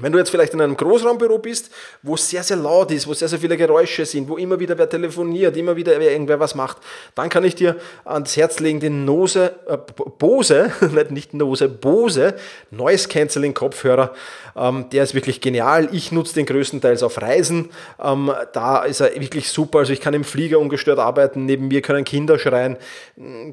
Wenn 0.00 0.10
du 0.10 0.18
jetzt 0.18 0.30
vielleicht 0.30 0.52
in 0.54 0.60
einem 0.60 0.76
Großraumbüro 0.76 1.38
bist, 1.38 1.70
wo 2.02 2.14
es 2.14 2.28
sehr, 2.28 2.42
sehr 2.42 2.56
laut 2.56 2.90
ist, 2.90 3.06
wo 3.06 3.14
sehr, 3.14 3.28
sehr 3.28 3.38
viele 3.38 3.56
Geräusche 3.56 4.04
sind, 4.04 4.28
wo 4.28 4.36
immer 4.36 4.58
wieder 4.58 4.76
wer 4.76 4.88
telefoniert, 4.88 5.56
immer 5.56 5.76
wieder 5.76 5.98
wer 6.00 6.10
irgendwer 6.10 6.40
was 6.40 6.56
macht, 6.56 6.78
dann 7.14 7.28
kann 7.28 7.44
ich 7.44 7.54
dir 7.54 7.76
ans 8.04 8.36
Herz 8.36 8.58
legen 8.58 8.80
den 8.80 9.04
Nose, 9.04 9.54
äh, 9.68 9.76
Bose, 10.18 10.72
nicht 11.10 11.32
Nose, 11.32 11.68
Bose 11.68 12.34
Noise 12.72 13.08
Cancelling 13.08 13.54
Kopfhörer. 13.54 14.12
Ähm, 14.56 14.86
der 14.90 15.04
ist 15.04 15.14
wirklich 15.14 15.40
genial. 15.40 15.88
Ich 15.92 16.10
nutze 16.10 16.34
den 16.34 16.46
größtenteils 16.46 17.04
auf 17.04 17.22
Reisen. 17.22 17.70
Ähm, 18.02 18.32
da 18.52 18.82
ist 18.82 19.00
er 19.00 19.14
wirklich 19.20 19.48
super. 19.48 19.80
Also 19.80 19.92
ich 19.92 20.00
kann 20.00 20.14
im 20.14 20.24
Flieger 20.24 20.58
ungestört 20.58 20.98
arbeiten. 20.98 21.46
Neben 21.46 21.68
mir 21.68 21.82
können 21.82 22.04
Kinder 22.04 22.38
schreien, 22.38 22.76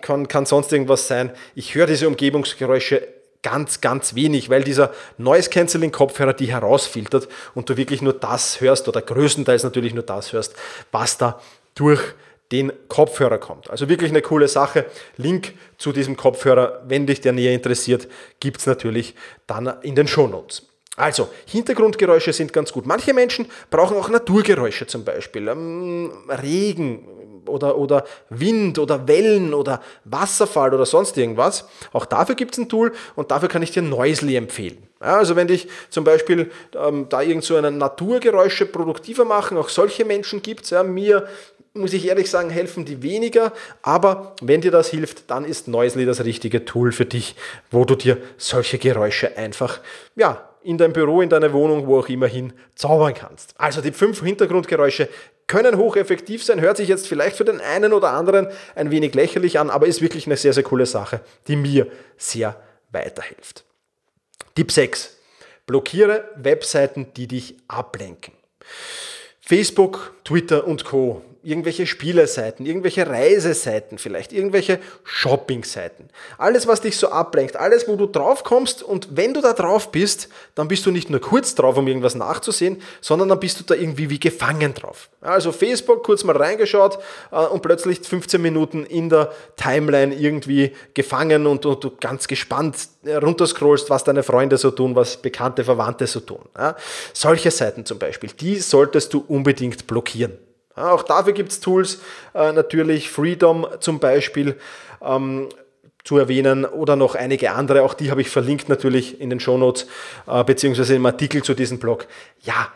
kann, 0.01 0.27
kann 0.27 0.47
sonst 0.47 0.73
irgendwas 0.73 1.07
sein. 1.07 1.31
Ich 1.53 1.75
höre 1.75 1.85
diese 1.85 2.07
Umgebungsgeräusche 2.07 3.20
ganz, 3.43 3.81
ganz 3.81 4.15
wenig, 4.15 4.49
weil 4.49 4.63
dieser 4.63 4.91
Noise 5.17 5.49
Cancelling 5.49 5.91
Kopfhörer 5.91 6.33
die 6.33 6.51
herausfiltert 6.51 7.27
und 7.55 7.69
du 7.69 7.77
wirklich 7.77 8.01
nur 8.01 8.13
das 8.13 8.61
hörst 8.61 8.87
oder 8.87 9.01
größtenteils 9.01 9.63
natürlich 9.63 9.93
nur 9.93 10.03
das 10.03 10.33
hörst, 10.33 10.55
was 10.91 11.17
da 11.17 11.41
durch 11.75 12.01
den 12.51 12.71
Kopfhörer 12.89 13.37
kommt. 13.37 13.69
Also 13.69 13.87
wirklich 13.87 14.11
eine 14.11 14.21
coole 14.21 14.47
Sache. 14.47 14.85
Link 15.17 15.53
zu 15.77 15.93
diesem 15.93 16.17
Kopfhörer, 16.17 16.81
wenn 16.85 17.07
dich 17.07 17.21
der 17.21 17.31
näher 17.31 17.53
interessiert, 17.53 18.07
gibt 18.39 18.59
es 18.59 18.65
natürlich 18.65 19.15
dann 19.47 19.73
in 19.81 19.95
den 19.95 20.07
Shownotes. 20.07 20.70
Also, 21.01 21.29
Hintergrundgeräusche 21.47 22.31
sind 22.31 22.53
ganz 22.53 22.71
gut. 22.71 22.85
Manche 22.85 23.13
Menschen 23.13 23.47
brauchen 23.71 23.97
auch 23.97 24.09
Naturgeräusche 24.09 24.85
zum 24.85 25.03
Beispiel. 25.03 25.47
Ähm, 25.47 26.11
Regen, 26.29 27.07
oder, 27.47 27.75
oder 27.75 28.05
Wind 28.29 28.77
oder 28.77 29.07
Wellen 29.07 29.55
oder 29.55 29.81
Wasserfall 30.05 30.73
oder 30.75 30.85
sonst 30.85 31.17
irgendwas. 31.17 31.67
Auch 31.91 32.05
dafür 32.05 32.35
gibt 32.35 32.53
es 32.53 32.59
ein 32.59 32.69
Tool 32.69 32.91
und 33.15 33.31
dafür 33.31 33.49
kann 33.49 33.63
ich 33.63 33.71
dir 33.71 33.81
Noisely 33.81 34.35
empfehlen. 34.35 34.77
Ja, 35.01 35.17
also 35.17 35.35
wenn 35.35 35.47
dich 35.47 35.67
zum 35.89 36.03
Beispiel 36.03 36.51
ähm, 36.75 37.07
da 37.09 37.23
irgend 37.23 37.43
so 37.43 37.55
eine 37.55 37.71
Naturgeräusche 37.71 38.67
produktiver 38.67 39.25
machen, 39.25 39.57
auch 39.57 39.69
solche 39.69 40.05
Menschen 40.05 40.43
gibt 40.43 40.65
es. 40.65 40.69
Ja, 40.69 40.83
mir 40.83 41.27
muss 41.73 41.93
ich 41.93 42.05
ehrlich 42.05 42.29
sagen, 42.29 42.51
helfen 42.51 42.85
die 42.85 43.01
weniger, 43.01 43.53
aber 43.81 44.35
wenn 44.41 44.61
dir 44.61 44.71
das 44.71 44.89
hilft, 44.89 45.31
dann 45.31 45.45
ist 45.45 45.67
Noisely 45.67 46.05
das 46.05 46.23
richtige 46.23 46.65
Tool 46.65 46.91
für 46.91 47.05
dich, 47.05 47.35
wo 47.71 47.85
du 47.85 47.95
dir 47.95 48.17
solche 48.37 48.77
Geräusche 48.77 49.37
einfach 49.37 49.79
ja, 50.15 50.50
in 50.63 50.77
dein 50.77 50.93
Büro, 50.93 51.21
in 51.21 51.29
deine 51.29 51.53
Wohnung, 51.53 51.87
wo 51.87 51.99
auch 51.99 52.09
immer 52.09 52.27
hin 52.27 52.53
zaubern 52.75 53.13
kannst. 53.13 53.53
Also 53.57 53.81
die 53.81 53.91
fünf 53.91 54.21
Hintergrundgeräusche 54.21 55.09
können 55.47 55.77
hocheffektiv 55.77 56.43
sein, 56.43 56.61
hört 56.61 56.77
sich 56.77 56.87
jetzt 56.87 57.07
vielleicht 57.07 57.35
für 57.35 57.43
den 57.45 57.59
einen 57.59 57.93
oder 57.93 58.11
anderen 58.11 58.47
ein 58.75 58.91
wenig 58.91 59.13
lächerlich 59.13 59.59
an, 59.59 59.69
aber 59.69 59.87
ist 59.87 60.01
wirklich 60.01 60.25
eine 60.25 60.37
sehr, 60.37 60.53
sehr 60.53 60.63
coole 60.63 60.85
Sache, 60.85 61.21
die 61.47 61.55
mir 61.55 61.87
sehr 62.17 62.55
weiterhilft. 62.91 63.65
Tipp 64.55 64.71
6. 64.71 65.17
Blockiere 65.65 66.29
Webseiten, 66.35 67.07
die 67.15 67.27
dich 67.27 67.55
ablenken. 67.67 68.33
Facebook, 69.41 70.13
Twitter 70.23 70.65
und 70.65 70.85
Co 70.85 71.21
irgendwelche 71.43 71.87
Spieleseiten, 71.87 72.65
irgendwelche 72.65 73.07
Reiseseiten 73.07 73.97
vielleicht, 73.97 74.31
irgendwelche 74.31 74.79
Shoppingseiten. 75.03 76.09
Alles, 76.37 76.67
was 76.67 76.81
dich 76.81 76.97
so 76.97 77.09
ablenkt, 77.09 77.55
alles, 77.55 77.87
wo 77.87 77.95
du 77.95 78.05
drauf 78.05 78.43
kommst 78.43 78.83
und 78.83 79.15
wenn 79.17 79.33
du 79.33 79.41
da 79.41 79.53
drauf 79.53 79.91
bist, 79.91 80.29
dann 80.55 80.67
bist 80.67 80.85
du 80.85 80.91
nicht 80.91 81.09
nur 81.09 81.19
kurz 81.19 81.55
drauf, 81.55 81.77
um 81.77 81.87
irgendwas 81.87 82.15
nachzusehen, 82.15 82.81
sondern 83.01 83.29
dann 83.29 83.39
bist 83.39 83.59
du 83.59 83.63
da 83.63 83.73
irgendwie 83.73 84.09
wie 84.09 84.19
gefangen 84.19 84.73
drauf. 84.73 85.09
Also 85.19 85.51
Facebook, 85.51 86.03
kurz 86.03 86.23
mal 86.23 86.37
reingeschaut 86.37 86.99
äh, 87.31 87.37
und 87.37 87.61
plötzlich 87.61 88.01
15 88.01 88.41
Minuten 88.41 88.85
in 88.85 89.09
der 89.09 89.31
Timeline 89.55 90.13
irgendwie 90.13 90.71
gefangen 90.93 91.47
und, 91.47 91.65
und 91.65 91.83
du 91.83 91.91
ganz 91.99 92.27
gespannt 92.27 92.75
runterscrollst, 93.05 93.89
was 93.89 94.03
deine 94.03 94.21
Freunde 94.21 94.57
so 94.57 94.71
tun, 94.71 94.95
was 94.95 95.17
bekannte 95.17 95.63
Verwandte 95.63 96.05
so 96.05 96.19
tun. 96.19 96.41
Solche 97.13 97.49
Seiten 97.49 97.85
zum 97.85 97.97
Beispiel, 97.97 98.29
die 98.39 98.57
solltest 98.57 99.13
du 99.13 99.23
unbedingt 99.27 99.87
blockieren. 99.87 100.37
Auch 100.75 101.03
dafür 101.03 101.33
gibt 101.33 101.51
es 101.51 101.59
Tools, 101.59 101.99
äh, 102.33 102.51
natürlich 102.51 103.09
Freedom 103.09 103.67
zum 103.79 103.99
Beispiel 103.99 104.57
ähm, 105.01 105.49
zu 106.03 106.17
erwähnen 106.17 106.65
oder 106.65 106.95
noch 106.95 107.15
einige 107.15 107.51
andere. 107.51 107.83
Auch 107.83 107.93
die 107.93 108.11
habe 108.11 108.21
ich 108.21 108.29
verlinkt 108.29 108.69
natürlich 108.69 109.21
in 109.21 109.29
den 109.29 109.39
Shownotes 109.39 109.87
äh, 110.27 110.43
beziehungsweise 110.43 110.95
im 110.95 111.05
Artikel 111.05 111.43
zu 111.43 111.53
diesem 111.53 111.79
Blog. 111.79 112.07
Ja, 112.41 112.69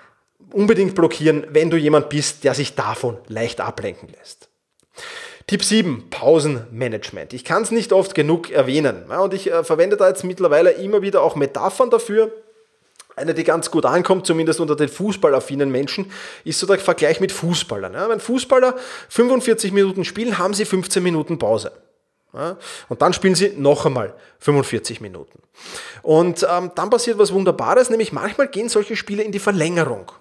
unbedingt 0.51 0.95
blockieren, 0.95 1.45
wenn 1.49 1.69
du 1.69 1.77
jemand 1.77 2.09
bist, 2.09 2.43
der 2.43 2.53
sich 2.53 2.75
davon 2.75 3.17
leicht 3.27 3.61
ablenken 3.61 4.09
lässt. 4.09 4.49
Tipp 5.47 5.63
7, 5.63 6.09
Pausenmanagement. 6.09 7.33
Ich 7.33 7.43
kann 7.43 7.61
es 7.61 7.69
nicht 7.69 7.93
oft 7.93 8.15
genug 8.15 8.49
erwähnen. 8.49 9.03
Und 9.05 9.33
ich 9.33 9.51
äh, 9.51 9.63
verwende 9.63 9.95
da 9.95 10.07
jetzt 10.07 10.23
mittlerweile 10.23 10.71
immer 10.71 11.01
wieder 11.01 11.21
auch 11.21 11.35
Metaphern 11.35 11.89
dafür. 11.89 12.31
Eine, 13.15 13.33
die 13.33 13.43
ganz 13.43 13.71
gut 13.71 13.85
ankommt, 13.85 14.25
zumindest 14.27 14.59
unter 14.59 14.75
den 14.75 14.89
fußballaffinen 14.89 15.71
Menschen, 15.71 16.11
ist 16.43 16.59
so 16.59 16.67
der 16.67 16.79
Vergleich 16.79 17.19
mit 17.19 17.31
Fußballern. 17.31 17.93
Wenn 18.09 18.19
Fußballer 18.19 18.75
45 19.09 19.71
Minuten 19.71 20.03
spielen, 20.03 20.37
haben 20.37 20.53
sie 20.53 20.65
15 20.65 21.01
Minuten 21.01 21.39
Pause. 21.39 21.71
Und 22.89 23.01
dann 23.01 23.13
spielen 23.13 23.35
sie 23.35 23.53
noch 23.55 23.85
einmal 23.85 24.13
45 24.39 24.99
Minuten. 24.99 25.41
Und 26.01 26.45
ähm, 26.49 26.71
dann 26.75 26.89
passiert 26.89 27.17
was 27.17 27.31
Wunderbares, 27.31 27.89
nämlich 27.89 28.11
manchmal 28.11 28.49
gehen 28.49 28.67
solche 28.67 28.97
Spiele 28.97 29.23
in 29.23 29.31
die 29.31 29.39
Verlängerung. 29.39 30.11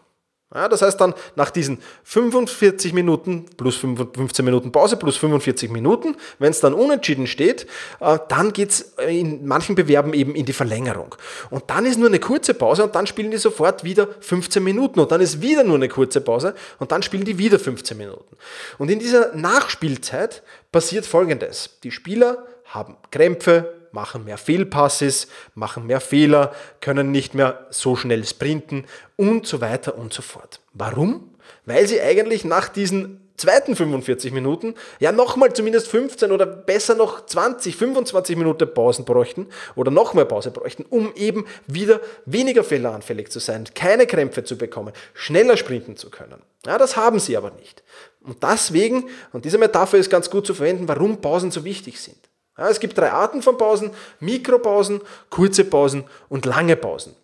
Ja, 0.55 0.69
das 0.69 0.83
heißt 0.83 1.01
dann 1.01 1.15
nach 1.35 1.51
diesen 1.51 1.79
45 2.05 2.93
Minuten 2.93 3.47
plus 3.57 3.77
15 3.77 4.45
Minuten 4.45 4.71
Pause 4.71 4.97
plus 4.97 5.17
45 5.17 5.69
Minuten, 5.71 6.17
wenn 6.39 6.51
es 6.53 6.61
dann 6.61 6.75
unentschieden 6.75 7.27
steht, 7.27 7.67
äh, 7.99 8.19
dann 8.29 8.53
geht 8.53 8.71
es 8.71 8.95
in 9.09 9.45
manchen 9.47 9.75
Bewerben 9.75 10.15
eben 10.15 10.37
in 10.37 10.47
die 10.47 10.53
Verlängerung. 10.53 11.17
Und 11.51 11.65
dann 11.67 11.85
ist 11.87 11.99
nur 11.99 12.07
eine 12.07 12.21
kurze 12.21 12.55
Pause 12.55 12.85
und 12.85 12.95
dann 12.95 13.09
spielen 13.09 13.33
die 13.33 13.37
sofort 13.37 13.83
wieder 13.83 14.09
15 14.21 14.63
Minuten 14.63 15.01
und 15.01 15.11
dann 15.11 15.21
ist 15.21 15.43
wieder 15.43 15.65
nur 15.65 15.75
eine 15.75 15.89
kurze 15.89 16.21
Pause 16.21 16.55
und 16.79 16.93
dann 16.93 17.03
spielen 17.03 17.25
die 17.25 17.37
wieder 17.37 17.59
15 17.59 17.97
Minuten. 17.97 18.37
Und 18.79 18.91
in 18.91 19.01
dieser 19.01 19.35
Nachspielzeit 19.35 20.45
passiert 20.71 21.05
Folgendes. 21.05 21.79
Die 21.83 21.91
Spieler 21.91 22.47
haben 22.67 22.97
Krämpfe, 23.11 23.74
machen 23.95 24.25
mehr 24.25 24.37
Fehlpasses, 24.37 25.29
machen 25.55 25.87
mehr 25.87 26.01
Fehler, 26.01 26.53
können 26.81 27.11
nicht 27.11 27.35
mehr 27.35 27.67
so 27.71 27.97
schnell 27.97 28.27
sprinten 28.27 28.85
und 29.17 29.47
so 29.47 29.63
weiter 29.63 29.97
und 29.97 30.13
so 30.13 30.21
fort. 30.21 30.61
Warum? 30.75 31.31
Weil 31.65 31.87
sie 31.87 32.01
eigentlich 32.01 32.45
nach 32.45 32.69
diesen 32.69 33.21
zweiten 33.37 33.75
45 33.75 34.33
Minuten 34.33 34.75
ja 35.01 35.13
nochmal 35.13 35.53
zumindest 35.53 35.89
15 35.89 36.31
oder 36.31 36.47
besser 36.47 36.95
noch 36.95 37.27
20, 37.27 37.77
25 37.77 38.37
Minuten 38.37 38.73
Pausen 38.73 39.05
bräuchten 39.05 39.49
oder 39.75 39.91
noch 39.91 40.15
mehr 40.15 40.25
Pause 40.25 40.51
bräuchten, 40.51 40.85
um 40.89 41.13
eben 41.15 41.47
wieder 41.67 42.01
weniger 42.27 42.63
fehleranfällig 42.65 43.31
zu 43.31 43.41
sein, 43.41 43.65
keine 43.75 44.07
Krämpfe 44.07 44.45
zu 44.45 44.57
bekommen, 44.57 44.93
schneller 45.15 45.57
sprinten 45.57 45.97
zu 45.97 46.11
können. 46.11 46.43
Ja, 46.67 46.79
das 46.79 46.97
haben 46.97 47.19
sie 47.19 47.37
aber 47.37 47.51
nicht. 47.53 47.83
Und 48.23 48.43
deswegen, 48.43 49.09
und 49.33 49.45
diese 49.45 49.59
Metapher 49.59 49.99
ist 49.99 50.11
ganz 50.11 50.31
gut 50.31 50.47
zu 50.47 50.55
verwenden, 50.55 50.89
warum 50.89 51.21
Pausen 51.21 51.51
so 51.51 51.65
wichtig 51.65 52.01
sind. 52.01 52.19
Ja, 52.57 52.69
es 52.69 52.81
gibt 52.81 52.97
drei 52.97 53.11
Arten 53.11 53.43
von 53.43 53.59
Pausen, 53.59 53.91
Mikropausen, 54.21 55.01
kurze 55.31 55.65
Pausen 55.65 56.05
und 56.29 56.47
lange 56.47 56.77
Pausen. 56.77 57.17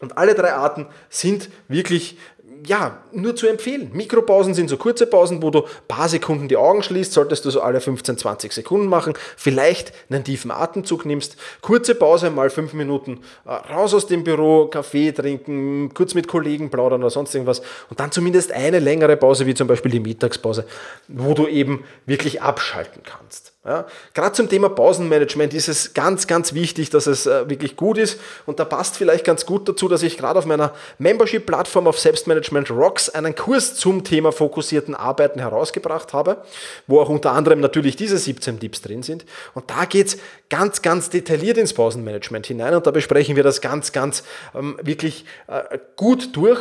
Und 0.00 0.16
alle 0.16 0.34
drei 0.34 0.52
Arten 0.52 0.86
sind 1.08 1.50
wirklich 1.66 2.18
ja, 2.66 3.02
nur 3.12 3.36
zu 3.36 3.46
empfehlen. 3.46 3.90
Mikropausen 3.92 4.54
sind 4.54 4.68
so 4.68 4.76
kurze 4.76 5.06
Pausen, 5.06 5.42
wo 5.42 5.50
du 5.50 5.64
ein 5.64 5.70
paar 5.88 6.08
Sekunden 6.08 6.48
die 6.48 6.56
Augen 6.56 6.82
schließt, 6.82 7.12
solltest 7.12 7.44
du 7.44 7.50
so 7.50 7.60
alle 7.60 7.80
15, 7.80 8.18
20 8.18 8.52
Sekunden 8.52 8.86
machen, 8.86 9.14
vielleicht 9.36 9.92
einen 10.10 10.24
tiefen 10.24 10.50
Atemzug 10.50 11.04
nimmst. 11.04 11.36
Kurze 11.60 11.94
Pause, 11.94 12.30
mal 12.30 12.50
fünf 12.50 12.72
Minuten 12.72 13.20
äh, 13.44 13.50
raus 13.50 13.94
aus 13.94 14.06
dem 14.06 14.24
Büro, 14.24 14.66
Kaffee 14.66 15.12
trinken, 15.12 15.92
kurz 15.94 16.14
mit 16.14 16.28
Kollegen 16.28 16.70
plaudern 16.70 17.02
oder 17.02 17.10
sonst 17.10 17.34
irgendwas. 17.34 17.62
Und 17.90 18.00
dann 18.00 18.12
zumindest 18.12 18.52
eine 18.52 18.78
längere 18.78 19.16
Pause, 19.16 19.46
wie 19.46 19.54
zum 19.54 19.68
Beispiel 19.68 19.90
die 19.90 20.00
Mittagspause, 20.00 20.64
wo 21.08 21.34
du 21.34 21.46
eben 21.46 21.84
wirklich 22.06 22.42
abschalten 22.42 23.02
kannst. 23.02 23.52
Ja, 23.68 23.86
Gerade 24.14 24.32
zum 24.32 24.48
Thema 24.48 24.70
Pausenmanagement 24.70 25.52
ist 25.52 25.68
es 25.68 25.92
ganz, 25.92 26.26
ganz 26.26 26.54
wichtig, 26.54 26.88
dass 26.88 27.06
es 27.06 27.26
äh, 27.26 27.50
wirklich 27.50 27.76
gut 27.76 27.98
ist. 27.98 28.18
Und 28.46 28.60
da 28.60 28.64
passt 28.64 28.96
vielleicht 28.96 29.26
ganz 29.26 29.44
gut 29.44 29.68
dazu, 29.68 29.88
dass 29.88 30.02
ich 30.02 30.16
gerade 30.16 30.38
auf 30.38 30.46
meiner 30.46 30.72
Membership-Plattform 30.98 31.86
auf 31.86 31.98
Selbstmanagement 31.98 32.47
Management 32.50 32.70
Rocks 32.70 33.08
einen 33.08 33.34
Kurs 33.34 33.74
zum 33.74 34.04
Thema 34.04 34.32
fokussierten 34.32 34.94
Arbeiten 34.94 35.40
herausgebracht 35.40 36.12
habe, 36.12 36.42
wo 36.86 37.00
auch 37.00 37.08
unter 37.08 37.32
anderem 37.32 37.60
natürlich 37.60 37.96
diese 37.96 38.18
17 38.18 38.60
Tipps 38.60 38.82
drin 38.82 39.02
sind. 39.02 39.24
Und 39.54 39.70
da 39.70 39.84
geht 39.84 40.08
es 40.08 40.18
ganz, 40.48 40.82
ganz 40.82 41.10
detailliert 41.10 41.58
ins 41.58 41.72
Pausenmanagement 41.72 42.46
hinein 42.46 42.74
und 42.74 42.86
da 42.86 42.90
besprechen 42.90 43.36
wir 43.36 43.42
das 43.42 43.60
ganz, 43.60 43.92
ganz 43.92 44.22
ähm, 44.54 44.78
wirklich 44.82 45.24
äh, 45.46 45.78
gut 45.96 46.36
durch. 46.36 46.58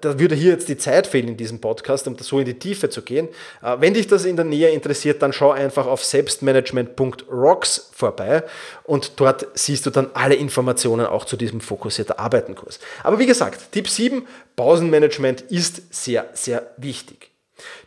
Da 0.00 0.18
würde 0.18 0.34
hier 0.34 0.52
jetzt 0.52 0.68
die 0.68 0.76
Zeit 0.76 1.06
fehlen 1.06 1.28
in 1.28 1.36
diesem 1.36 1.60
Podcast, 1.60 2.08
um 2.08 2.18
so 2.18 2.40
in 2.40 2.44
die 2.44 2.58
Tiefe 2.58 2.90
zu 2.90 3.02
gehen. 3.02 3.28
Äh, 3.62 3.76
wenn 3.78 3.94
dich 3.94 4.08
das 4.08 4.24
in 4.24 4.34
der 4.34 4.44
Nähe 4.44 4.70
interessiert, 4.70 5.22
dann 5.22 5.32
schau 5.32 5.52
einfach 5.52 5.86
auf 5.86 6.04
selbstmanagement.rocks 6.04 7.90
vorbei 7.92 8.42
und 8.84 9.12
dort 9.20 9.46
siehst 9.54 9.86
du 9.86 9.90
dann 9.90 10.10
alle 10.14 10.34
Informationen 10.34 11.06
auch 11.06 11.24
zu 11.24 11.36
diesem 11.36 11.60
fokussierten 11.60 12.18
Arbeitenkurs. 12.18 12.80
Aber 13.04 13.20
wie 13.20 13.26
gesagt, 13.26 13.70
Tipp 13.70 13.88
7, 13.88 14.26
Pausenmanagement 14.56 15.42
ist 15.42 15.94
sehr, 15.94 16.28
sehr 16.32 16.70
wichtig. 16.76 17.30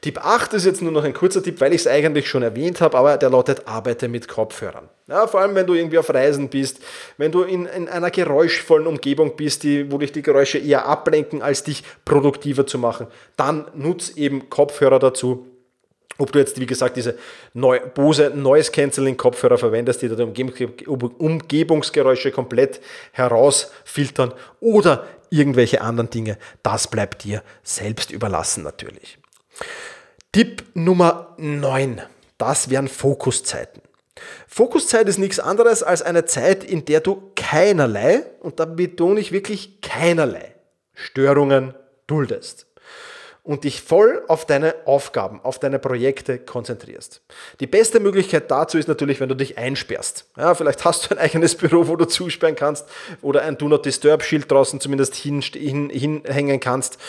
Tipp 0.01 0.20
8 0.24 0.54
ist 0.54 0.66
jetzt 0.66 0.82
nur 0.82 0.92
noch 0.92 1.04
ein 1.04 1.13
kurzer 1.13 1.42
Tipp, 1.42 1.62
weil 1.62 1.74
ich 1.74 1.82
es 1.82 1.88
eigentlich 1.88 2.28
schon 2.28 2.44
erwähnt 2.44 2.82
habe, 2.82 2.98
aber 2.98 3.18
der 3.18 3.30
lautet, 3.30 3.68
arbeite 3.68 4.08
mit 4.08 4.28
Kopfhörern. 4.28 4.90
Ja, 5.08 5.28
vor 5.28 5.42
allem, 5.42 5.56
wenn 5.56 5.68
du 5.68 5.74
irgendwie 5.74 5.98
auf 5.98 6.10
Reisen 6.13 6.50
bist, 6.50 6.80
wenn 7.18 7.32
du 7.32 7.44
in, 7.44 7.66
in 7.66 7.88
einer 7.90 8.12
geräuschvollen 8.12 8.88
Umgebung 8.88 9.36
bist, 9.36 9.63
die, 9.63 9.92
wo 9.92 9.98
dich 9.98 10.12
die 10.12 10.22
Geräusche 10.22 10.58
eher 10.58 10.86
ablenken, 10.86 11.42
als 11.42 11.63
dich 11.63 11.84
produktiver 12.06 12.66
zu 12.66 12.78
machen, 12.78 13.08
dann 13.36 13.66
nutz 13.75 14.12
eben 14.12 14.50
Kopfhörer 14.50 15.00
dazu. 15.00 15.48
Ob 16.18 16.32
du 16.32 16.40
jetzt, 16.40 16.60
wie 16.60 16.66
gesagt, 16.66 16.98
diese 16.98 17.18
Neu 17.54 17.80
Bose 17.80 18.32
Noise 18.36 18.72
Cancelling 18.72 19.18
Kopfhörer 19.18 19.58
verwendest, 19.58 20.01
die 20.01 20.10
da 20.10 20.16
die 20.16 20.88
Umgebungsgeräusche 20.88 22.32
komplett 22.32 22.80
herausfiltern 23.12 24.34
oder 24.60 25.08
irgendwelche 25.30 25.82
anderen 25.82 26.10
Dinge, 26.10 26.38
das 26.62 26.88
bleibt 26.88 27.24
dir 27.24 27.42
selbst 27.63 28.12
überlassen 28.12 28.63
natürlich. 28.63 29.18
Tipp 30.32 30.63
Nummer 30.74 31.36
9, 31.38 32.01
das 32.38 32.70
wären 32.70 32.88
Fokuszeiten. 32.88 33.82
Fokuszeit 34.48 35.08
ist 35.08 35.18
nichts 35.18 35.39
anderes 35.39 35.84
als 35.84 36.01
eine 36.01 36.25
Zeit, 36.25 36.63
in 36.63 36.86
der 36.86 37.00
du 37.00 37.32
keinerlei, 37.36 38.25
und 38.39 38.60
da 38.60 38.65
betone 38.65 39.20
ich 39.20 39.32
wirklich 39.32 39.82
keinerlei, 39.82 40.56
Störungen 40.94 41.74
duldest 42.08 42.71
und 43.44 43.64
dich 43.64 43.82
voll 43.82 44.24
auf 44.28 44.46
deine 44.46 44.76
Aufgaben, 44.86 45.40
auf 45.42 45.58
deine 45.58 45.80
Projekte 45.80 46.38
konzentrierst. 46.38 47.22
Die 47.60 47.66
beste 47.66 48.00
Möglichkeit 48.00 48.52
dazu 48.52 48.78
ist 48.78 48.88
natürlich, 48.88 49.20
wenn 49.20 49.30
du 49.30 49.36
dich 49.36 49.58
einsperrst. 49.58 50.26
Ja, 50.38 50.54
vielleicht 50.54 50.86
hast 50.86 51.06
du 51.06 51.16
ein 51.16 51.18
eigenes 51.18 51.56
Büro, 51.56 51.88
wo 51.88 51.96
du 51.96 52.06
zusperren 52.06 52.56
kannst 52.56 52.86
oder 53.24 53.42
ein 53.42 53.58
Do 53.58 53.68
Not 53.68 53.86
Disturb 53.86 54.22
Schild 54.22 54.52
draußen 54.52 54.80
zumindest 54.80 55.16
hinhängen 55.16 55.90
hin, 55.90 56.24
hin 56.28 56.60
kannst 56.60 57.00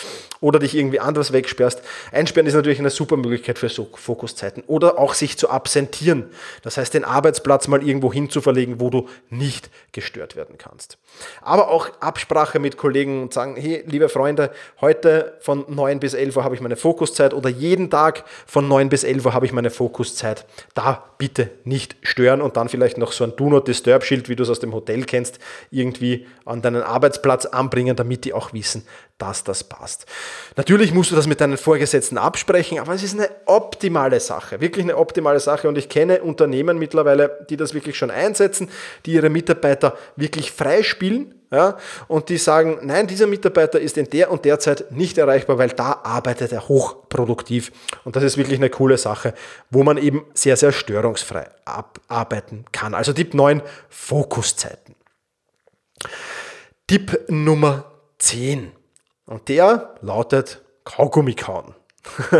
oder 0.40 0.58
dich 0.58 0.74
irgendwie 0.74 1.00
anders 1.00 1.32
wegsperrst. 1.34 1.82
Einsperren 2.12 2.46
ist 2.46 2.54
natürlich 2.54 2.78
eine 2.78 2.90
super 2.90 3.18
Möglichkeit 3.18 3.58
für 3.58 3.68
so 3.68 3.88
Fokuszeiten 3.92 4.64
oder 4.66 4.98
auch 4.98 5.12
sich 5.12 5.36
zu 5.36 5.50
absentieren. 5.50 6.30
Das 6.62 6.78
heißt, 6.78 6.94
den 6.94 7.04
Arbeitsplatz 7.04 7.68
mal 7.68 7.86
irgendwo 7.86 8.10
hin 8.10 8.30
zu 8.30 8.40
verlegen, 8.40 8.80
wo 8.80 8.88
du 8.88 9.08
nicht 9.28 9.70
gestört 9.92 10.34
werden 10.34 10.56
kannst. 10.56 10.96
Aber 11.42 11.68
auch 11.68 11.90
Absprache 12.00 12.58
mit 12.58 12.78
Kollegen 12.78 13.22
und 13.22 13.34
sagen, 13.34 13.56
hey, 13.56 13.84
liebe 13.86 14.08
Freunde, 14.08 14.50
heute 14.80 15.36
von 15.40 15.66
9 15.68 16.00
bis 16.00 16.14
11 16.14 16.21
11 16.22 16.36
Uhr 16.36 16.44
habe 16.44 16.54
ich 16.54 16.60
meine 16.60 16.76
Fokuszeit 16.76 17.34
oder 17.34 17.48
jeden 17.48 17.90
Tag 17.90 18.24
von 18.46 18.66
9 18.66 18.88
bis 18.88 19.04
11 19.04 19.26
Uhr 19.26 19.34
habe 19.34 19.46
ich 19.46 19.52
meine 19.52 19.70
Fokuszeit. 19.70 20.46
Da 20.74 21.04
bitte 21.18 21.50
nicht 21.64 21.96
stören 22.02 22.40
und 22.40 22.56
dann 22.56 22.68
vielleicht 22.68 22.98
noch 22.98 23.12
so 23.12 23.24
ein 23.24 23.34
Do 23.36 23.50
Not 23.50 23.68
Disturb 23.68 24.04
Schild, 24.04 24.28
wie 24.28 24.36
du 24.36 24.42
es 24.42 24.50
aus 24.50 24.60
dem 24.60 24.72
Hotel 24.72 25.04
kennst, 25.04 25.38
irgendwie 25.70 26.26
an 26.44 26.62
deinen 26.62 26.82
Arbeitsplatz 26.82 27.46
anbringen, 27.46 27.96
damit 27.96 28.24
die 28.24 28.32
auch 28.32 28.52
wissen, 28.52 28.86
dass 29.22 29.44
das 29.44 29.62
passt. 29.62 30.06
Natürlich 30.56 30.92
musst 30.92 31.12
du 31.12 31.14
das 31.14 31.28
mit 31.28 31.40
deinen 31.40 31.56
Vorgesetzten 31.56 32.18
absprechen, 32.18 32.80
aber 32.80 32.92
es 32.92 33.04
ist 33.04 33.14
eine 33.14 33.30
optimale 33.46 34.18
Sache, 34.18 34.60
wirklich 34.60 34.84
eine 34.84 34.96
optimale 34.96 35.38
Sache 35.38 35.68
und 35.68 35.78
ich 35.78 35.88
kenne 35.88 36.22
Unternehmen 36.22 36.76
mittlerweile, 36.76 37.46
die 37.48 37.56
das 37.56 37.72
wirklich 37.72 37.96
schon 37.96 38.10
einsetzen, 38.10 38.68
die 39.06 39.12
ihre 39.12 39.30
Mitarbeiter 39.30 39.96
wirklich 40.16 40.50
freispielen 40.50 41.36
ja, 41.52 41.76
und 42.08 42.30
die 42.30 42.38
sagen, 42.38 42.78
nein, 42.82 43.06
dieser 43.06 43.26
Mitarbeiter 43.26 43.78
ist 43.78 43.96
in 43.98 44.08
der 44.10 44.30
und 44.30 44.44
der 44.44 44.58
Zeit 44.58 44.90
nicht 44.90 45.18
erreichbar, 45.18 45.58
weil 45.58 45.68
da 45.68 46.00
arbeitet 46.02 46.50
er 46.50 46.66
hochproduktiv. 46.66 47.70
Und 48.04 48.16
das 48.16 48.24
ist 48.24 48.38
wirklich 48.38 48.58
eine 48.58 48.70
coole 48.70 48.96
Sache, 48.96 49.34
wo 49.70 49.82
man 49.82 49.98
eben 49.98 50.24
sehr, 50.32 50.56
sehr 50.56 50.72
störungsfrei 50.72 51.46
arbeiten 52.08 52.64
kann. 52.72 52.94
Also 52.94 53.12
Tipp 53.12 53.34
9, 53.34 53.60
Fokuszeiten. 53.90 54.96
Tipp 56.86 57.24
Nummer 57.28 57.84
10. 58.18 58.72
Und 59.26 59.48
der 59.48 59.94
lautet 60.00 60.62
Kaugummi 60.84 61.34
kauen. 61.34 61.74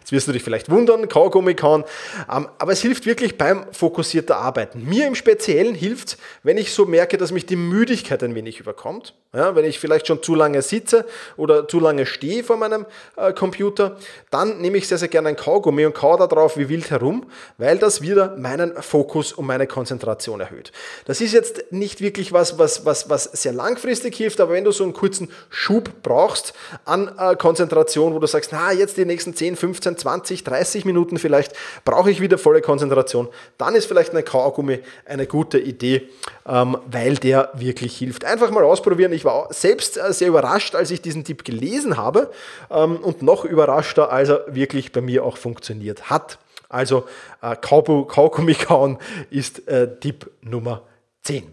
Jetzt 0.00 0.12
wirst 0.12 0.28
du 0.28 0.32
dich 0.32 0.42
vielleicht 0.42 0.70
wundern, 0.70 1.08
Kaugummi 1.08 1.54
kauen, 1.54 1.84
ähm, 2.32 2.48
aber 2.58 2.72
es 2.72 2.80
hilft 2.80 3.04
wirklich 3.04 3.36
beim 3.36 3.66
fokussierten 3.72 4.34
Arbeiten. 4.34 4.84
Mir 4.84 5.06
im 5.06 5.14
Speziellen 5.14 5.74
hilft 5.74 6.08
es, 6.08 6.16
wenn 6.42 6.56
ich 6.56 6.72
so 6.72 6.86
merke, 6.86 7.18
dass 7.18 7.30
mich 7.30 7.44
die 7.44 7.56
Müdigkeit 7.56 8.22
ein 8.22 8.34
wenig 8.34 8.60
überkommt. 8.60 9.14
Ja, 9.34 9.56
wenn 9.56 9.64
ich 9.64 9.80
vielleicht 9.80 10.06
schon 10.06 10.22
zu 10.22 10.36
lange 10.36 10.62
sitze 10.62 11.04
oder 11.36 11.66
zu 11.66 11.80
lange 11.80 12.06
stehe 12.06 12.44
vor 12.44 12.56
meinem 12.56 12.86
äh, 13.16 13.32
Computer, 13.32 13.96
dann 14.30 14.58
nehme 14.58 14.78
ich 14.78 14.86
sehr, 14.86 14.96
sehr 14.96 15.08
gerne 15.08 15.30
ein 15.30 15.36
Kaugummi 15.36 15.84
und 15.84 15.94
kau 15.94 16.16
da 16.16 16.28
drauf 16.28 16.56
wie 16.56 16.68
wild 16.68 16.90
herum, 16.90 17.26
weil 17.58 17.78
das 17.78 18.00
wieder 18.00 18.36
meinen 18.36 18.80
Fokus 18.80 19.32
und 19.32 19.46
meine 19.46 19.66
Konzentration 19.66 20.40
erhöht. 20.40 20.70
Das 21.04 21.20
ist 21.20 21.32
jetzt 21.32 21.72
nicht 21.72 22.00
wirklich 22.00 22.32
was, 22.32 22.60
was, 22.60 22.86
was, 22.86 23.10
was 23.10 23.24
sehr 23.24 23.52
langfristig 23.52 24.14
hilft, 24.14 24.40
aber 24.40 24.52
wenn 24.52 24.64
du 24.64 24.70
so 24.70 24.84
einen 24.84 24.92
kurzen 24.92 25.28
Schub 25.50 25.90
brauchst 26.04 26.54
an 26.84 27.10
äh, 27.18 27.34
Konzentration, 27.34 28.14
wo 28.14 28.20
du 28.20 28.28
sagst, 28.28 28.52
na, 28.52 28.72
jetzt 28.72 28.93
die 28.94 29.04
nächsten 29.04 29.34
10, 29.34 29.56
15, 29.56 29.98
20, 29.98 30.44
30 30.44 30.84
Minuten 30.84 31.18
vielleicht 31.18 31.52
brauche 31.84 32.10
ich 32.10 32.20
wieder 32.20 32.38
volle 32.38 32.60
Konzentration, 32.60 33.28
dann 33.58 33.74
ist 33.74 33.86
vielleicht 33.86 34.14
ein 34.14 34.24
Kaugummi 34.24 34.80
eine 35.04 35.26
gute 35.26 35.58
Idee, 35.58 36.08
ähm, 36.46 36.76
weil 36.90 37.16
der 37.16 37.50
wirklich 37.54 37.96
hilft. 37.96 38.24
Einfach 38.24 38.50
mal 38.50 38.64
ausprobieren. 38.64 39.12
Ich 39.12 39.24
war 39.24 39.52
selbst 39.52 39.96
äh, 39.96 40.12
sehr 40.12 40.28
überrascht, 40.28 40.74
als 40.74 40.90
ich 40.90 41.02
diesen 41.02 41.24
Tipp 41.24 41.44
gelesen 41.44 41.96
habe 41.96 42.30
ähm, 42.70 42.96
und 42.96 43.22
noch 43.22 43.44
überraschter, 43.44 44.12
als 44.12 44.28
er 44.28 44.44
wirklich 44.54 44.92
bei 44.92 45.00
mir 45.00 45.24
auch 45.24 45.36
funktioniert 45.36 46.10
hat. 46.10 46.38
Also 46.68 47.04
äh, 47.42 47.56
Kaugummi 47.56 48.54
kauen 48.54 48.98
ist 49.30 49.68
äh, 49.68 49.98
Tipp 50.00 50.30
Nummer 50.42 50.82
10. 51.22 51.52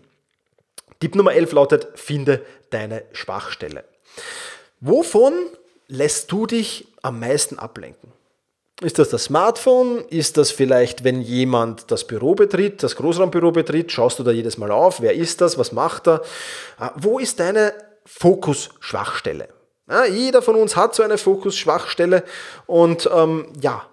Tipp 1.00 1.16
Nummer 1.16 1.34
11 1.34 1.52
lautet, 1.54 1.88
finde 1.96 2.46
deine 2.70 3.04
Schwachstelle. 3.12 3.84
Wovon 4.80 5.34
lässt 5.92 6.32
du 6.32 6.48
dich 6.48 6.88
am 7.02 7.20
meisten 7.20 7.60
ablenken? 7.60 8.12
Ist 8.82 8.98
das 8.98 9.10
das 9.10 9.26
Smartphone? 9.26 10.04
Ist 10.10 10.38
das 10.38 10.50
vielleicht, 10.50 11.04
wenn 11.04 11.22
jemand 11.22 11.92
das 11.92 12.08
Büro 12.08 12.34
betritt, 12.34 12.82
das 12.82 12.96
Großraumbüro 12.96 13.52
betritt? 13.52 13.92
Schaust 13.92 14.18
du 14.18 14.24
da 14.24 14.32
jedes 14.32 14.58
Mal 14.58 14.72
auf? 14.72 15.02
Wer 15.02 15.14
ist 15.14 15.42
das? 15.42 15.60
Was 15.60 15.72
macht 15.72 16.08
er? 16.08 16.24
Ah, 16.80 16.92
wo 16.96 17.20
ist 17.20 17.40
deine 17.40 17.74
Fokus-Schwachstelle? 18.06 19.50
Ja, 19.88 20.06
jeder 20.06 20.42
von 20.42 20.56
uns 20.56 20.76
hat 20.76 20.96
so 20.96 21.04
eine 21.04 21.20
Fokus-Schwachstelle 21.20 22.24
und 22.66 23.08
ähm, 23.14 23.52
ja, 23.62 23.86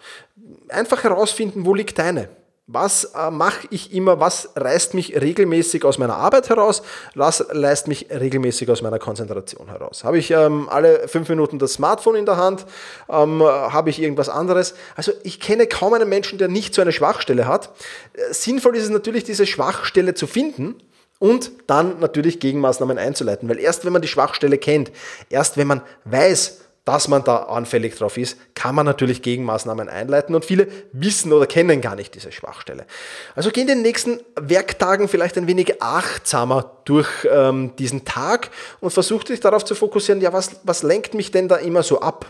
einfach 0.68 1.04
herausfinden, 1.04 1.66
wo 1.66 1.74
liegt 1.74 1.98
deine. 1.98 2.30
Was 2.70 3.04
äh, 3.14 3.30
mache 3.30 3.66
ich 3.70 3.94
immer, 3.94 4.20
was 4.20 4.50
reißt 4.54 4.92
mich 4.92 5.18
regelmäßig 5.18 5.86
aus 5.86 5.96
meiner 5.96 6.16
Arbeit 6.16 6.50
heraus, 6.50 6.82
was 7.14 7.46
reißt 7.48 7.88
mich 7.88 8.08
regelmäßig 8.10 8.70
aus 8.70 8.82
meiner 8.82 8.98
Konzentration 8.98 9.68
heraus? 9.68 10.04
Habe 10.04 10.18
ich 10.18 10.30
ähm, 10.32 10.68
alle 10.68 11.08
fünf 11.08 11.30
Minuten 11.30 11.58
das 11.58 11.72
Smartphone 11.72 12.16
in 12.16 12.26
der 12.26 12.36
Hand? 12.36 12.66
Ähm, 13.08 13.42
habe 13.42 13.88
ich 13.88 14.02
irgendwas 14.02 14.28
anderes? 14.28 14.74
Also 14.96 15.12
ich 15.22 15.40
kenne 15.40 15.66
kaum 15.66 15.94
einen 15.94 16.10
Menschen, 16.10 16.36
der 16.38 16.48
nicht 16.48 16.74
so 16.74 16.82
eine 16.82 16.92
Schwachstelle 16.92 17.48
hat. 17.48 17.70
Äh, 18.12 18.34
sinnvoll 18.34 18.76
ist 18.76 18.84
es 18.84 18.90
natürlich, 18.90 19.24
diese 19.24 19.46
Schwachstelle 19.46 20.12
zu 20.12 20.26
finden 20.26 20.74
und 21.18 21.50
dann 21.68 21.98
natürlich 22.00 22.38
Gegenmaßnahmen 22.38 22.98
einzuleiten, 22.98 23.48
weil 23.48 23.60
erst 23.60 23.86
wenn 23.86 23.94
man 23.94 24.02
die 24.02 24.08
Schwachstelle 24.08 24.58
kennt, 24.58 24.92
erst 25.30 25.56
wenn 25.56 25.68
man 25.68 25.80
weiß, 26.04 26.58
dass 26.88 27.06
man 27.06 27.22
da 27.22 27.36
anfällig 27.36 27.96
drauf 27.96 28.16
ist, 28.16 28.38
kann 28.54 28.74
man 28.74 28.86
natürlich 28.86 29.20
Gegenmaßnahmen 29.20 29.90
einleiten 29.90 30.34
und 30.34 30.46
viele 30.46 30.68
wissen 30.92 31.34
oder 31.34 31.46
kennen 31.46 31.82
gar 31.82 31.94
nicht 31.94 32.14
diese 32.14 32.32
Schwachstelle. 32.32 32.86
Also 33.34 33.50
geh 33.50 33.60
in 33.60 33.66
den 33.66 33.82
nächsten 33.82 34.20
Werktagen 34.40 35.06
vielleicht 35.06 35.36
ein 35.36 35.46
wenig 35.46 35.82
achtsamer 35.82 36.78
durch 36.86 37.08
ähm, 37.30 37.76
diesen 37.76 38.06
Tag 38.06 38.48
und 38.80 38.90
versuch 38.90 39.22
dich 39.22 39.40
darauf 39.40 39.66
zu 39.66 39.74
fokussieren, 39.74 40.22
ja, 40.22 40.32
was, 40.32 40.60
was 40.62 40.82
lenkt 40.82 41.12
mich 41.12 41.30
denn 41.30 41.46
da 41.46 41.56
immer 41.56 41.82
so 41.82 42.00
ab? 42.00 42.24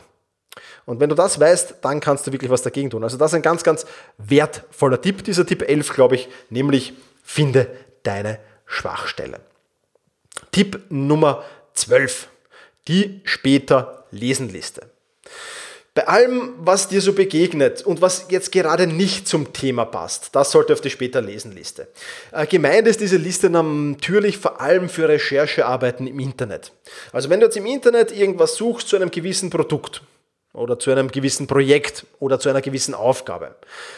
Und 0.87 0.99
wenn 0.99 1.09
du 1.09 1.14
das 1.14 1.38
weißt, 1.38 1.77
dann 1.83 2.01
kannst 2.01 2.27
du 2.27 2.33
wirklich 2.33 2.51
was 2.51 2.62
dagegen 2.62 2.90
tun. 2.90 3.05
Also 3.05 3.16
das 3.16 3.31
ist 3.31 3.37
ein 3.37 3.42
ganz, 3.42 3.62
ganz 3.62 3.87
wertvoller 4.16 5.01
Tipp, 5.01 5.23
dieser 5.23 5.47
Tipp 5.47 5.62
11, 5.62 5.94
glaube 5.94 6.16
ich, 6.16 6.29
nämlich 6.51 6.94
finde 7.23 7.71
deine 8.03 8.40
Schwachstelle. 8.66 9.38
Tipp 10.51 10.81
Nummer 10.88 11.44
12, 11.75 12.29
die 12.88 13.21
später 13.23 13.97
Lesenliste. 14.11 14.90
Bei 15.94 16.07
allem, 16.07 16.55
was 16.59 16.88
dir 16.88 17.01
so 17.01 17.12
begegnet 17.12 17.83
und 17.83 18.01
was 18.01 18.27
jetzt 18.29 18.53
gerade 18.53 18.87
nicht 18.87 19.27
zum 19.27 19.53
Thema 19.53 19.85
passt, 19.85 20.35
das 20.37 20.53
sollte 20.53 20.73
auf 20.73 20.81
die 20.81 20.90
später 20.90 21.21
lesen 21.21 21.53
Liste. 21.53 21.88
Äh, 22.31 22.47
gemeint 22.47 22.87
ist 22.87 23.01
diese 23.01 23.16
Liste 23.16 23.51
natürlich 23.51 24.38
vor 24.38 24.61
allem 24.61 24.88
für 24.88 25.09
Recherchearbeiten 25.09 26.07
im 26.07 26.21
Internet. 26.21 26.73
Also 27.12 27.31
wenn 27.31 27.40
du 27.40 27.47
jetzt 27.47 27.57
im 27.57 27.66
Internet 27.66 28.12
irgendwas 28.12 28.55
suchst 28.55 28.88
zu 28.88 28.97
einem 28.97 29.11
gewissen 29.11 29.51
Produkt, 29.51 30.03
oder 30.59 30.79
zu 30.79 30.90
einem 30.90 31.11
gewissen 31.11 31.47
Projekt 31.47 32.07
oder 32.18 32.38
zu 32.40 32.49
einer 32.49 32.61
gewissen 32.61 32.94
Aufgabe, 32.94 33.55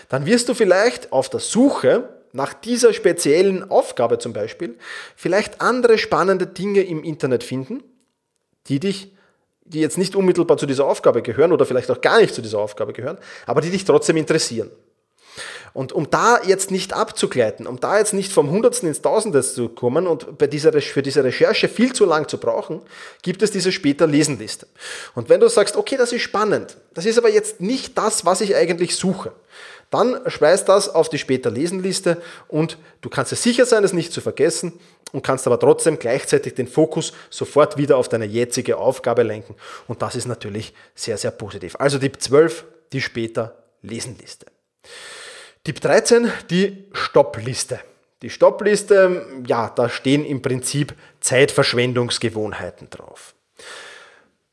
dann 0.08 0.26
wirst 0.26 0.48
du 0.48 0.54
vielleicht 0.54 1.12
auf 1.12 1.28
der 1.28 1.40
Suche 1.40 2.08
nach 2.32 2.54
dieser 2.54 2.92
speziellen 2.92 3.70
Aufgabe 3.70 4.18
zum 4.18 4.32
Beispiel 4.32 4.76
vielleicht 5.16 5.60
andere 5.60 5.98
spannende 5.98 6.46
Dinge 6.46 6.82
im 6.82 7.02
Internet 7.02 7.42
finden, 7.42 7.82
die 8.68 8.78
dich, 8.78 9.12
die 9.70 9.80
jetzt 9.80 9.98
nicht 9.98 10.16
unmittelbar 10.16 10.56
zu 10.58 10.66
dieser 10.66 10.84
Aufgabe 10.84 11.22
gehören 11.22 11.52
oder 11.52 11.64
vielleicht 11.64 11.90
auch 11.90 12.00
gar 12.00 12.20
nicht 12.20 12.34
zu 12.34 12.42
dieser 12.42 12.58
Aufgabe 12.58 12.92
gehören, 12.92 13.18
aber 13.46 13.60
die 13.60 13.70
dich 13.70 13.84
trotzdem 13.84 14.16
interessieren. 14.16 14.70
Und 15.72 15.92
um 15.92 16.10
da 16.10 16.40
jetzt 16.44 16.70
nicht 16.72 16.92
abzugleiten, 16.92 17.66
um 17.66 17.78
da 17.78 17.98
jetzt 17.98 18.12
nicht 18.12 18.32
vom 18.32 18.50
Hundertsten 18.50 18.88
ins 18.88 19.02
Tausendes 19.02 19.54
zu 19.54 19.68
kommen 19.68 20.06
und 20.08 20.36
bei 20.36 20.48
dieser, 20.48 20.72
für 20.82 21.02
diese 21.02 21.22
Recherche 21.22 21.68
viel 21.68 21.92
zu 21.92 22.04
lang 22.04 22.28
zu 22.28 22.38
brauchen, 22.38 22.82
gibt 23.22 23.42
es 23.42 23.52
diese 23.52 23.70
später 23.70 24.06
Lesenliste. 24.06 24.66
Und 25.14 25.28
wenn 25.28 25.38
du 25.38 25.48
sagst, 25.48 25.76
okay, 25.76 25.96
das 25.96 26.12
ist 26.12 26.22
spannend, 26.22 26.76
das 26.94 27.06
ist 27.06 27.18
aber 27.18 27.30
jetzt 27.30 27.60
nicht 27.60 27.96
das, 27.96 28.24
was 28.24 28.40
ich 28.40 28.56
eigentlich 28.56 28.96
suche, 28.96 29.32
dann 29.90 30.20
schmeiß 30.26 30.64
das 30.64 30.88
auf 30.88 31.08
die 31.08 31.18
später 31.18 31.50
Lesenliste 31.50 32.20
und 32.48 32.78
du 33.00 33.08
kannst 33.08 33.32
dir 33.32 33.36
sicher 33.36 33.66
sein, 33.66 33.84
es 33.84 33.92
nicht 33.92 34.12
zu 34.12 34.20
vergessen 34.20 34.72
und 35.12 35.22
kannst 35.22 35.46
aber 35.46 35.58
trotzdem 35.58 35.98
gleichzeitig 35.98 36.54
den 36.54 36.68
Fokus 36.68 37.12
sofort 37.30 37.76
wieder 37.76 37.96
auf 37.96 38.08
deine 38.08 38.26
jetzige 38.26 38.76
Aufgabe 38.76 39.22
lenken. 39.22 39.54
Und 39.88 40.02
das 40.02 40.14
ist 40.14 40.26
natürlich 40.26 40.72
sehr, 40.94 41.16
sehr 41.16 41.30
positiv. 41.30 41.76
Also 41.78 41.98
Tipp 41.98 42.20
12, 42.20 42.64
die 42.92 43.00
später 43.00 43.56
Lesenliste. 43.82 44.46
Tipp 45.64 45.80
13, 45.80 46.30
die 46.50 46.84
Stoppliste. 46.92 47.80
Die 48.22 48.30
Stoppliste, 48.30 49.26
ja, 49.46 49.70
da 49.70 49.88
stehen 49.88 50.24
im 50.24 50.42
Prinzip 50.42 50.94
Zeitverschwendungsgewohnheiten 51.20 52.90
drauf. 52.90 53.34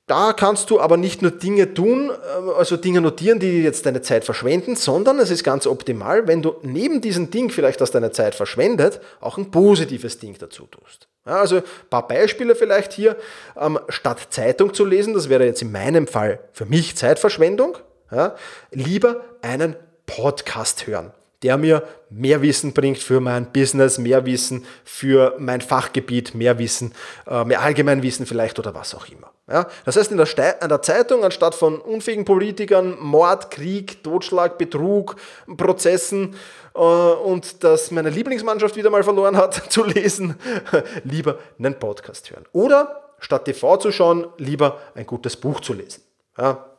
Da 0.08 0.32
kannst 0.32 0.70
du 0.70 0.80
aber 0.80 0.96
nicht 0.96 1.22
nur 1.22 1.32
Dinge 1.32 1.74
tun, 1.74 2.10
äh, 2.10 2.52
also 2.58 2.78
Dinge 2.78 3.02
notieren, 3.02 3.40
die 3.40 3.62
jetzt 3.62 3.86
deine 3.86 4.02
Zeit 4.02 4.24
verschwenden, 4.24 4.78
sondern 4.78 5.20
es 5.20 5.30
ist 5.30 5.44
ganz 5.44 5.68
optimal, 5.68 6.28
wenn 6.28 6.42
du 6.42 6.56
neben 6.64 7.02
diesem 7.02 7.30
Ding 7.30 7.50
vielleicht, 7.50 7.82
das 7.82 7.92
deine 7.92 8.12
Zeit 8.12 8.34
verschwendet, 8.34 9.02
auch 9.20 9.38
ein 9.38 9.52
positives 9.52 10.18
Ding 10.18 10.38
dazu 10.40 10.66
tust. 10.66 11.10
Ja, 11.26 11.42
also 11.42 11.58
ein 11.58 11.64
paar 11.90 12.08
Beispiele 12.08 12.56
vielleicht 12.56 12.94
hier. 12.94 13.18
Ähm, 13.60 13.80
statt 13.90 14.28
Zeitung 14.30 14.74
zu 14.74 14.86
lesen, 14.86 15.14
das 15.14 15.28
wäre 15.28 15.46
jetzt 15.46 15.62
in 15.62 15.74
meinem 15.74 16.08
Fall 16.08 16.40
für 16.54 16.66
mich 16.66 16.96
Zeitverschwendung, 16.96 17.78
ja, 18.10 18.36
lieber 18.72 19.26
einen 19.42 19.76
Podcast 20.06 20.88
hören 20.88 21.12
der 21.44 21.58
mir 21.58 21.84
mehr 22.10 22.42
Wissen 22.42 22.74
bringt 22.74 22.98
für 22.98 23.20
mein 23.20 23.52
Business, 23.52 23.98
mehr 23.98 24.26
Wissen 24.26 24.66
für 24.84 25.36
mein 25.38 25.62
Fachgebiet, 25.62 26.34
mehr 26.34 26.58
Wissen, 26.58 26.94
äh, 27.28 27.44
mehr 27.44 27.62
Allgemeinwissen 27.62 28.26
vielleicht 28.26 28.58
oder 28.60 28.74
was 28.74 28.96
auch 28.96 29.08
immer. 29.08 29.32
Ja? 29.48 29.68
Das 29.86 29.98
heißt, 29.98 30.12
in 30.12 30.18
der, 30.18 30.62
in 30.62 30.70
der 30.70 30.82
Zeitung, 30.82 31.24
anstatt 31.24 31.54
von 31.54 31.80
unfähigen 31.80 32.26
Politikern, 32.26 32.98
Mord, 33.00 33.52
Krieg, 33.52 34.04
Totschlag, 34.04 34.58
Betrug, 34.58 35.16
Prozessen 35.58 36.36
äh, 36.74 36.80
und 36.80 37.64
dass 37.64 37.92
meine 37.92 38.10
Lieblingsmannschaft 38.10 38.76
wieder 38.76 38.90
mal 38.90 39.04
verloren 39.04 39.38
hat, 39.38 39.54
zu 39.72 39.84
lesen, 39.84 40.36
lieber 41.04 41.38
einen 41.60 41.78
Podcast 41.78 42.32
hören. 42.32 42.46
Oder 42.52 43.14
statt 43.20 43.46
TV 43.46 43.78
zu 43.78 43.92
schauen, 43.92 44.28
lieber 44.38 44.80
ein 44.96 45.06
gutes 45.06 45.36
Buch 45.36 45.60
zu 45.60 45.74
lesen. 45.74 46.02
Ja? 46.38 46.77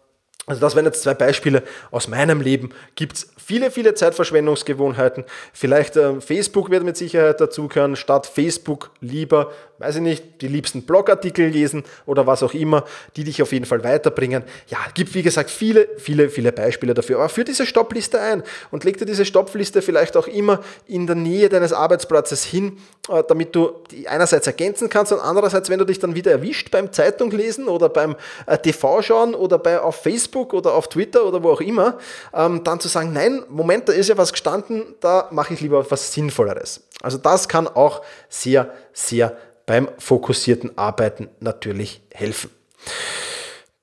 Also 0.49 0.61
das 0.63 0.75
wären 0.75 0.87
jetzt 0.87 1.03
zwei 1.03 1.15
Beispiele 1.15 1.63
aus 1.91 2.09
meinem 2.09 2.41
Leben. 2.41 2.71
Gibt 2.95 3.17
es 3.17 3.31
viele, 3.37 3.71
viele 3.71 3.95
Zeitverschwendungsgewohnheiten. 3.95 5.25
Vielleicht 5.53 5.97
äh, 5.97 6.21
Facebook 6.21 6.71
wird 6.71 6.85
mit 6.85 6.97
Sicherheit 6.97 7.41
dazugehören. 7.41 7.97
Statt 7.97 8.27
Facebook 8.27 8.91
lieber, 9.01 9.53
weiß 9.79 9.97
ich 9.97 10.03
nicht, 10.03 10.41
die 10.41 10.49
liebsten 10.49 10.83
Blogartikel 10.83 11.49
lesen 11.49 11.85
oder 12.07 12.27
was 12.27 12.43
auch 12.43 12.55
immer, 12.55 12.85
die 13.17 13.25
dich 13.25 13.43
auf 13.43 13.53
jeden 13.53 13.67
Fall 13.67 13.85
weiterbringen. 13.85 14.43
Ja, 14.69 14.79
gibt 14.95 15.15
wie 15.15 15.23
gesagt 15.23 15.51
viele, 15.51 15.87
viele, 15.99 16.31
viele 16.31 16.51
Beispiele 16.51 16.95
dafür. 16.95 17.19
Aber 17.19 17.29
führ 17.29 17.45
diese 17.45 17.67
Stoppliste 17.67 18.19
ein 18.19 18.43
und 18.71 18.85
leg 18.85 18.97
dir 18.97 19.07
diese 19.07 19.27
Stoppliste 19.27 19.83
vielleicht 19.83 20.17
auch 20.17 20.27
immer 20.27 20.61
in 20.87 21.07
der 21.07 21.17
Nähe 21.17 21.51
deines 21.51 21.75
Arbeitsplatzes 21.75 22.43
hin, 22.43 22.79
damit 23.27 23.55
du 23.55 23.71
die 23.91 24.07
einerseits 24.09 24.47
ergänzen 24.47 24.89
kannst 24.89 25.13
und 25.13 25.21
andererseits, 25.21 25.71
wenn 25.71 25.79
du 25.79 25.85
dich 25.85 25.99
dann 25.99 26.15
wieder 26.15 26.31
erwischt 26.31 26.71
beim 26.71 26.93
Zeitung 26.93 27.31
lesen 27.31 27.69
oder 27.69 27.89
beim 27.89 28.17
äh, 28.47 28.59
TV 28.59 29.03
schauen 29.03 29.35
oder 29.35 29.59
bei, 29.59 29.81
auf 29.81 29.97
Facebook, 29.97 30.53
oder 30.53 30.75
auf 30.75 30.89
Twitter 30.89 31.25
oder 31.25 31.43
wo 31.43 31.51
auch 31.51 31.61
immer, 31.61 31.99
ähm, 32.35 32.63
dann 32.65 32.81
zu 32.81 32.89
sagen, 32.89 33.13
nein, 33.13 33.43
Moment, 33.49 33.89
da 33.89 33.93
ist 33.93 34.09
ja 34.09 34.17
was 34.17 34.33
gestanden, 34.33 34.95
da 35.01 35.29
mache 35.31 35.55
ich 35.55 35.61
lieber 35.61 35.91
was 35.91 36.13
Sinnvolleres. 36.13 36.83
Also 37.03 37.19
das 37.19 37.49
kann 37.49 37.67
auch 37.67 38.03
sehr, 38.29 38.73
sehr 38.93 39.37
beim 39.67 39.89
fokussierten 39.99 40.77
Arbeiten 40.77 41.29
natürlich 41.41 42.01
helfen. 42.13 42.51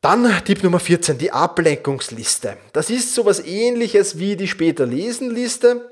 Dann 0.02 0.32
Tipp 0.46 0.64
Nummer 0.64 0.80
14, 0.80 1.18
die 1.18 1.32
Ablenkungsliste. 1.32 2.58
Das 2.74 2.92
ist 2.92 3.16
sowas 3.16 3.40
ähnliches 3.44 4.20
wie 4.20 4.36
die 4.36 4.48
später 4.48 4.86
lesen 4.86 5.32
Liste. 5.32 5.90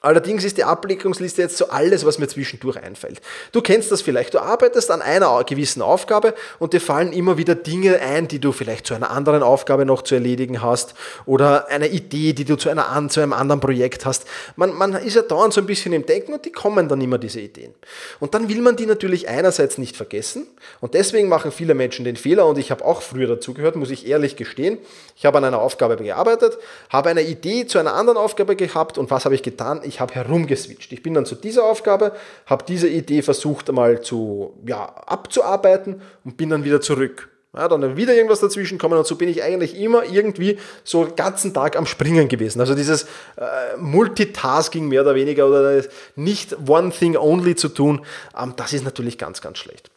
Allerdings 0.00 0.44
ist 0.44 0.56
die 0.56 0.64
Ablenkungsliste 0.64 1.42
jetzt 1.42 1.56
so 1.56 1.70
alles, 1.70 2.06
was 2.06 2.20
mir 2.20 2.28
zwischendurch 2.28 2.76
einfällt. 2.80 3.20
Du 3.50 3.60
kennst 3.62 3.90
das 3.90 4.00
vielleicht, 4.00 4.32
du 4.34 4.38
arbeitest 4.38 4.92
an 4.92 5.02
einer 5.02 5.42
gewissen 5.42 5.82
Aufgabe 5.82 6.34
und 6.60 6.72
dir 6.72 6.80
fallen 6.80 7.12
immer 7.12 7.36
wieder 7.36 7.56
Dinge 7.56 7.98
ein, 7.98 8.28
die 8.28 8.38
du 8.38 8.52
vielleicht 8.52 8.86
zu 8.86 8.94
einer 8.94 9.10
anderen 9.10 9.42
Aufgabe 9.42 9.84
noch 9.84 10.02
zu 10.02 10.14
erledigen 10.14 10.62
hast 10.62 10.94
oder 11.26 11.68
eine 11.68 11.88
Idee, 11.88 12.32
die 12.32 12.44
du 12.44 12.54
zu, 12.54 12.68
einer, 12.68 13.08
zu 13.08 13.20
einem 13.20 13.32
anderen 13.32 13.60
Projekt 13.60 14.06
hast. 14.06 14.24
Man, 14.54 14.72
man 14.74 14.94
ist 14.94 15.16
ja 15.16 15.22
dauernd 15.22 15.52
so 15.52 15.60
ein 15.60 15.66
bisschen 15.66 15.92
im 15.92 16.06
Denken 16.06 16.32
und 16.32 16.44
die 16.44 16.52
kommen 16.52 16.88
dann 16.88 17.00
immer, 17.00 17.18
diese 17.18 17.40
Ideen. 17.40 17.74
Und 18.20 18.34
dann 18.34 18.48
will 18.48 18.60
man 18.60 18.76
die 18.76 18.86
natürlich 18.86 19.28
einerseits 19.28 19.78
nicht 19.78 19.96
vergessen 19.96 20.46
und 20.80 20.94
deswegen 20.94 21.28
machen 21.28 21.50
viele 21.50 21.74
Menschen 21.74 22.04
den 22.04 22.16
Fehler 22.16 22.46
und 22.46 22.56
ich 22.56 22.70
habe 22.70 22.84
auch 22.84 23.02
früher 23.02 23.26
dazu 23.26 23.52
gehört, 23.52 23.74
muss 23.74 23.90
ich 23.90 24.06
ehrlich 24.06 24.36
gestehen. 24.36 24.78
Ich 25.16 25.26
habe 25.26 25.38
an 25.38 25.44
einer 25.44 25.60
Aufgabe 25.60 25.96
gearbeitet, 25.96 26.56
habe 26.88 27.08
eine 27.08 27.22
Idee 27.22 27.66
zu 27.66 27.80
einer 27.80 27.94
anderen 27.94 28.16
Aufgabe 28.16 28.54
gehabt 28.54 28.96
und 28.96 29.10
was 29.10 29.24
habe 29.24 29.34
ich 29.34 29.42
getan? 29.42 29.82
Ich 29.88 30.00
habe 30.00 30.14
herumgeswitcht. 30.14 30.92
Ich 30.92 31.02
bin 31.02 31.14
dann 31.14 31.26
zu 31.26 31.34
dieser 31.34 31.64
Aufgabe, 31.64 32.12
habe 32.46 32.64
diese 32.68 32.88
Idee 32.88 33.22
versucht 33.22 33.68
einmal 33.68 34.02
zu, 34.02 34.54
ja, 34.66 34.84
abzuarbeiten 34.84 36.02
und 36.24 36.36
bin 36.36 36.50
dann 36.50 36.64
wieder 36.64 36.80
zurück. 36.80 37.30
Ja, 37.56 37.66
dann 37.66 37.96
wieder 37.96 38.14
irgendwas 38.14 38.40
dazwischen 38.40 38.76
kommen 38.78 38.98
und 38.98 39.06
so 39.06 39.16
bin 39.16 39.28
ich 39.28 39.42
eigentlich 39.42 39.74
immer 39.80 40.04
irgendwie 40.04 40.58
so 40.84 41.06
den 41.06 41.16
ganzen 41.16 41.54
Tag 41.54 41.76
am 41.76 41.86
Springen 41.86 42.28
gewesen. 42.28 42.60
Also 42.60 42.74
dieses 42.74 43.04
äh, 43.36 43.76
Multitasking 43.78 44.86
mehr 44.86 45.00
oder 45.00 45.14
weniger 45.14 45.48
oder 45.48 45.82
nicht 46.14 46.56
One 46.68 46.90
Thing 46.90 47.16
Only 47.16 47.56
zu 47.56 47.70
tun, 47.70 48.04
ähm, 48.38 48.52
das 48.56 48.74
ist 48.74 48.84
natürlich 48.84 49.16
ganz, 49.16 49.40
ganz 49.40 49.58
schlecht. 49.58 49.90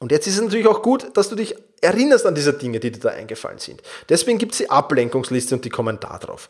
Und 0.00 0.12
jetzt 0.12 0.26
ist 0.26 0.36
es 0.36 0.42
natürlich 0.42 0.66
auch 0.66 0.82
gut, 0.82 1.16
dass 1.16 1.28
du 1.28 1.36
dich 1.36 1.54
erinnerst 1.80 2.26
an 2.26 2.34
diese 2.34 2.52
Dinge, 2.52 2.78
die 2.78 2.92
dir 2.92 3.00
da 3.00 3.08
eingefallen 3.08 3.58
sind. 3.58 3.82
Deswegen 4.08 4.38
gibt 4.38 4.52
es 4.52 4.58
die 4.58 4.70
Ablenkungsliste 4.70 5.54
und 5.54 5.64
die 5.64 5.70
Kommentar 5.70 6.18
drauf. 6.18 6.48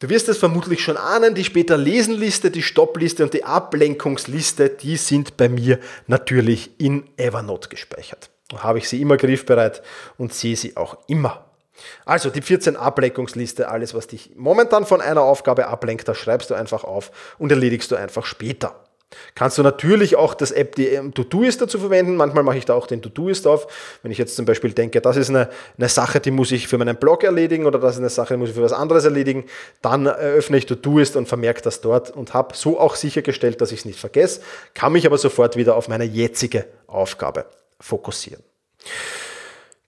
Du 0.00 0.08
wirst 0.08 0.28
es 0.28 0.38
vermutlich 0.38 0.80
schon 0.80 0.96
ahnen, 0.96 1.34
die 1.34 1.42
später 1.42 1.76
Lesenliste, 1.76 2.52
die 2.52 2.62
Stoppliste 2.62 3.24
und 3.24 3.34
die 3.34 3.42
Ablenkungsliste, 3.42 4.68
die 4.68 4.96
sind 4.96 5.36
bei 5.36 5.48
mir 5.48 5.80
natürlich 6.06 6.70
in 6.78 7.02
Evernote 7.16 7.68
gespeichert. 7.68 8.30
Da 8.48 8.62
habe 8.62 8.78
ich 8.78 8.88
sie 8.88 9.02
immer 9.02 9.16
griffbereit 9.16 9.82
und 10.16 10.32
sehe 10.32 10.54
sie 10.54 10.76
auch 10.76 10.98
immer. 11.08 11.46
Also 12.04 12.30
die 12.30 12.42
14 12.42 12.76
Ablenkungsliste, 12.76 13.68
alles 13.68 13.92
was 13.92 14.06
dich 14.06 14.30
momentan 14.36 14.86
von 14.86 15.00
einer 15.00 15.22
Aufgabe 15.22 15.66
ablenkt, 15.66 16.06
das 16.06 16.16
schreibst 16.16 16.50
du 16.50 16.54
einfach 16.54 16.84
auf 16.84 17.10
und 17.38 17.50
erledigst 17.50 17.90
du 17.90 17.96
einfach 17.96 18.24
später. 18.24 18.87
Kannst 19.34 19.56
du 19.56 19.62
natürlich 19.62 20.16
auch 20.16 20.34
das 20.34 20.50
App, 20.50 20.76
To-Do-Ist 20.76 21.62
dazu 21.62 21.78
verwenden. 21.78 22.16
Manchmal 22.16 22.44
mache 22.44 22.58
ich 22.58 22.66
da 22.66 22.74
auch 22.74 22.86
den 22.86 23.00
To-Do-Ist 23.00 23.46
auf. 23.46 23.66
Wenn 24.02 24.12
ich 24.12 24.18
jetzt 24.18 24.36
zum 24.36 24.44
Beispiel 24.44 24.72
denke, 24.72 25.00
das 25.00 25.16
ist 25.16 25.30
eine, 25.30 25.48
eine 25.78 25.88
Sache, 25.88 26.20
die 26.20 26.30
muss 26.30 26.52
ich 26.52 26.68
für 26.68 26.76
meinen 26.76 26.96
Blog 26.96 27.24
erledigen 27.24 27.64
oder 27.64 27.78
das 27.78 27.94
ist 27.94 28.00
eine 28.00 28.10
Sache, 28.10 28.34
die 28.34 28.38
muss 28.38 28.50
ich 28.50 28.54
für 28.54 28.62
was 28.62 28.72
anderes 28.72 29.04
erledigen, 29.04 29.44
dann 29.80 30.06
öffne 30.06 30.58
ich 30.58 30.66
To-Do-Ist 30.66 31.16
und 31.16 31.26
vermerke 31.26 31.62
das 31.62 31.80
dort 31.80 32.10
und 32.10 32.34
habe 32.34 32.54
so 32.54 32.78
auch 32.78 32.96
sichergestellt, 32.96 33.60
dass 33.60 33.72
ich 33.72 33.80
es 33.80 33.84
nicht 33.86 33.98
vergesse, 33.98 34.42
kann 34.74 34.92
mich 34.92 35.06
aber 35.06 35.16
sofort 35.16 35.56
wieder 35.56 35.76
auf 35.76 35.88
meine 35.88 36.04
jetzige 36.04 36.66
Aufgabe 36.86 37.46
fokussieren. 37.80 38.42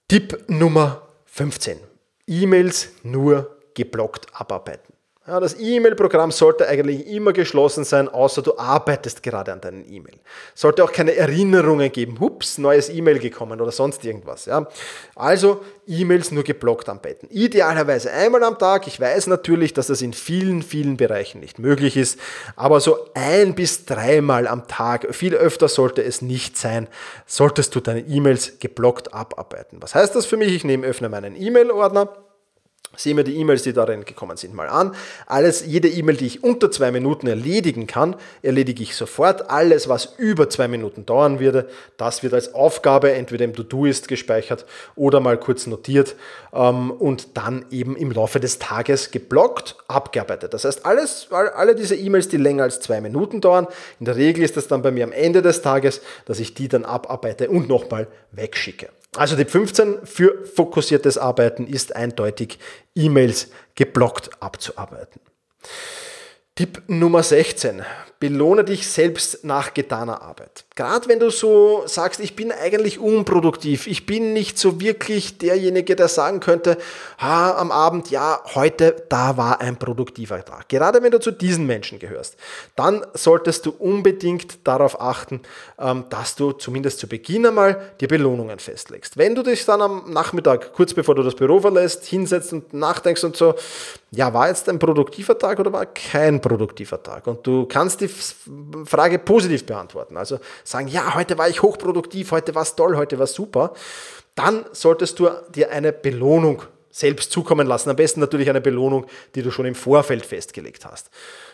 Tipp 0.09 0.45
Nummer 0.49 1.03
15. 1.27 1.79
E-Mails 2.27 2.89
nur 3.03 3.57
geblockt 3.75 4.27
abarbeiten. 4.33 4.90
Ja, 5.31 5.39
das 5.39 5.61
E-Mail-Programm 5.61 6.33
sollte 6.33 6.67
eigentlich 6.67 7.07
immer 7.07 7.33
geschlossen 7.33 7.85
sein, 7.85 8.09
außer 8.09 8.43
du 8.43 8.59
arbeitest 8.59 9.23
gerade 9.23 9.53
an 9.53 9.61
deinen 9.61 9.89
E-Mail. 9.89 10.19
Sollte 10.57 10.83
auch 10.83 10.91
keine 10.91 11.15
Erinnerungen 11.15 11.93
geben, 11.93 12.19
hups, 12.19 12.59
neues 12.59 12.89
E-Mail 12.89 13.21
gekommen 13.21 13.61
oder 13.61 13.71
sonst 13.71 14.05
irgendwas. 14.05 14.47
Ja. 14.47 14.67
Also 15.15 15.61
E-Mails 15.87 16.33
nur 16.33 16.43
geblockt 16.43 16.89
anbetten. 16.89 17.29
Idealerweise 17.31 18.11
einmal 18.11 18.43
am 18.43 18.59
Tag. 18.59 18.89
Ich 18.89 19.01
weiß 19.01 19.29
natürlich, 19.29 19.73
dass 19.73 19.87
das 19.87 20.03
in 20.03 20.15
vielen, 20.15 20.65
vielen 20.65 20.97
Bereichen 20.97 21.39
nicht 21.39 21.61
möglich 21.61 21.97
ist, 21.97 22.19
aber 22.57 22.81
so 22.81 22.97
ein 23.15 23.55
bis 23.55 23.85
dreimal 23.85 24.49
am 24.49 24.67
Tag, 24.67 25.15
viel 25.15 25.37
öfter 25.37 25.69
sollte 25.69 26.03
es 26.03 26.23
nicht 26.23 26.59
sein, 26.59 26.89
solltest 27.27 27.73
du 27.77 27.79
deine 27.79 28.01
E-Mails 28.01 28.59
geblockt 28.59 29.15
abarbeiten. 29.15 29.81
Was 29.81 29.95
heißt 29.95 30.17
das 30.17 30.27
für 30.27 30.37
mich? 30.37 30.53
Ich 30.53 30.65
nehme, 30.65 30.89
öffne 30.89 31.09
meinen 31.09 31.41
E-Mail-Ordner 31.41 32.09
Sehen 32.97 33.17
wir 33.17 33.25
die 33.25 33.37
E-Mails, 33.37 33.63
die 33.63 33.73
darin 33.73 34.05
gekommen 34.05 34.37
sind, 34.37 34.53
mal 34.53 34.69
an. 34.69 34.95
Alles, 35.27 35.65
jede 35.65 35.89
E-Mail, 35.89 36.17
die 36.17 36.27
ich 36.27 36.43
unter 36.43 36.73
zwei 36.73 36.91
Minuten 36.91 37.29
erledigen 37.29 37.87
kann, 37.87 38.17
erledige 38.43 38.83
ich 38.83 38.97
sofort. 38.97 39.49
Alles, 39.49 39.89
was 39.89 40.15
über 40.19 40.51
zwei 40.51 40.67
Minuten 40.67 41.07
dauern 41.07 41.39
würde, 41.39 41.69
das 41.97 42.25
wird 42.25 42.35
als 42.35 42.53
Aufgabe 42.53 43.13
entweder 43.13 43.45
im 43.45 43.55
To-Do 43.55 43.87
ist 43.87 44.09
gespeichert 44.09 44.67
oder 44.97 45.21
mal 45.21 45.39
kurz 45.39 45.69
notiert 45.69 46.17
ähm, 46.53 46.91
und 46.91 47.37
dann 47.39 47.65
eben 47.71 47.97
im 47.97 48.11
Laufe 48.11 48.41
des 48.41 48.59
Tages 48.59 49.13
geblockt, 49.13 49.77
abgearbeitet. 49.87 50.53
Das 50.53 50.65
heißt, 50.65 50.85
alles, 50.85 51.29
alle 51.31 51.77
diese 51.77 51.95
E-Mails, 51.95 52.29
die 52.29 52.39
länger 52.39 52.65
als 52.65 52.81
zwei 52.81 53.01
Minuten 53.01 53.41
dauern, 53.41 53.69
in 54.01 54.05
der 54.05 54.17
Regel 54.17 54.43
ist 54.43 54.57
das 54.57 54.67
dann 54.67 54.83
bei 54.83 54.91
mir 54.91 55.05
am 55.05 55.13
Ende 55.13 55.43
des 55.43 55.63
Tages, 55.63 56.03
dass 56.27 56.41
ich 56.41 56.55
die 56.55 56.67
dann 56.67 56.85
abarbeite 56.85 57.51
und 57.51 57.69
nochmal 57.69 58.09
wegschicke. 58.33 58.89
Also 59.17 59.35
Tipp 59.37 59.49
15 59.49 60.07
für 60.07 60.47
fokussiertes 60.47 61.19
Arbeiten 61.19 61.67
ist 61.67 61.97
eindeutig 61.97 62.59
E-Mails 62.95 63.49
geblockt 63.75 64.31
abzuarbeiten. 64.41 65.21
Tipp 66.55 66.83
Nummer 66.87 67.23
16. 67.23 67.83
Belohne 68.21 68.65
dich 68.65 68.87
selbst 68.87 69.45
nach 69.45 69.73
getaner 69.73 70.21
Arbeit. 70.21 70.67
Gerade 70.77 71.09
wenn 71.09 71.19
du 71.19 71.31
so 71.31 71.85
sagst, 71.87 72.21
ich 72.21 72.37
bin 72.37 72.53
eigentlich 72.53 72.99
unproduktiv, 72.99 73.87
ich 73.87 74.05
bin 74.05 74.35
nicht 74.35 74.59
so 74.59 74.79
wirklich 74.79 75.39
derjenige, 75.39 75.97
der 75.97 76.09
sagen 76.09 76.41
könnte, 76.41 76.77
ha, 77.19 77.57
am 77.57 77.71
Abend, 77.71 78.11
ja, 78.11 78.41
heute, 78.55 79.05
da 79.09 79.39
war 79.39 79.63
ein 79.63 79.79
produktiver 79.79 80.45
Tag. 80.45 80.69
Gerade 80.69 81.03
wenn 81.03 81.13
du 81.13 81.19
zu 81.19 81.31
diesen 81.31 81.67
Menschen 81.67 81.99
gehörst, 81.99 82.37
dann 82.77 83.07
solltest 83.15 83.65
du 83.65 83.71
unbedingt 83.71 84.67
darauf 84.69 85.01
achten, 85.01 85.41
ähm, 85.79 86.05
dass 86.11 86.37
du 86.37 86.53
zumindest 86.53 86.99
zu 86.99 87.09
Beginn 87.09 87.47
einmal 87.47 87.93
die 88.01 88.07
Belohnungen 88.07 88.59
festlegst. 88.59 89.17
Wenn 89.17 89.35
du 89.35 89.43
dich 89.43 89.65
dann 89.65 89.81
am 89.81 90.13
Nachmittag, 90.13 90.75
kurz 90.75 90.93
bevor 90.93 91.15
du 91.15 91.23
das 91.23 91.35
Büro 91.35 91.61
verlässt, 91.61 92.05
hinsetzt 92.05 92.53
und 92.53 92.75
nachdenkst 92.75 93.25
und 93.25 93.35
so, 93.35 93.55
ja, 94.11 94.35
war 94.35 94.49
jetzt 94.49 94.69
ein 94.69 94.79
produktiver 94.79 95.39
Tag 95.39 95.61
oder 95.61 95.73
war 95.73 95.87
kein 95.87 96.41
produktiver 96.41 97.03
Tag? 97.03 97.27
Und 97.27 97.47
du 97.47 97.67
kannst 97.67 98.01
die 98.01 98.09
Frage 98.87 99.19
positiv 99.19 99.67
beantworten. 99.67 100.17
Also 100.17 100.39
sagen, 100.65 100.89
ja, 100.89 101.15
heute 101.15 101.39
war 101.39 101.49
ich 101.49 101.63
hochproduktiv, 101.63 102.31
heute 102.33 102.55
war 102.55 102.63
es 102.63 102.77
toll, 102.77 102.97
heute 102.97 103.19
war 103.19 103.25
es 103.25 103.35
super. 103.35 103.75
Dann 104.35 104.65
solltest 104.73 105.19
du 105.19 105.29
dir 105.55 105.71
eine 105.71 105.93
Belohnung 105.93 106.63
selbst 106.91 107.31
zukommen 107.31 107.67
lassen. 107.67 107.91
Am 107.91 107.97
besten 107.97 108.21
natürlich 108.21 108.51
eine 108.51 108.61
Belohnung, 108.61 109.07
die 109.35 109.43
du 109.43 109.51
schon 109.51 109.67
im 109.67 109.75
Vorfeld 109.75 110.27
festgelegt 110.27 110.85
hast. 110.85 111.11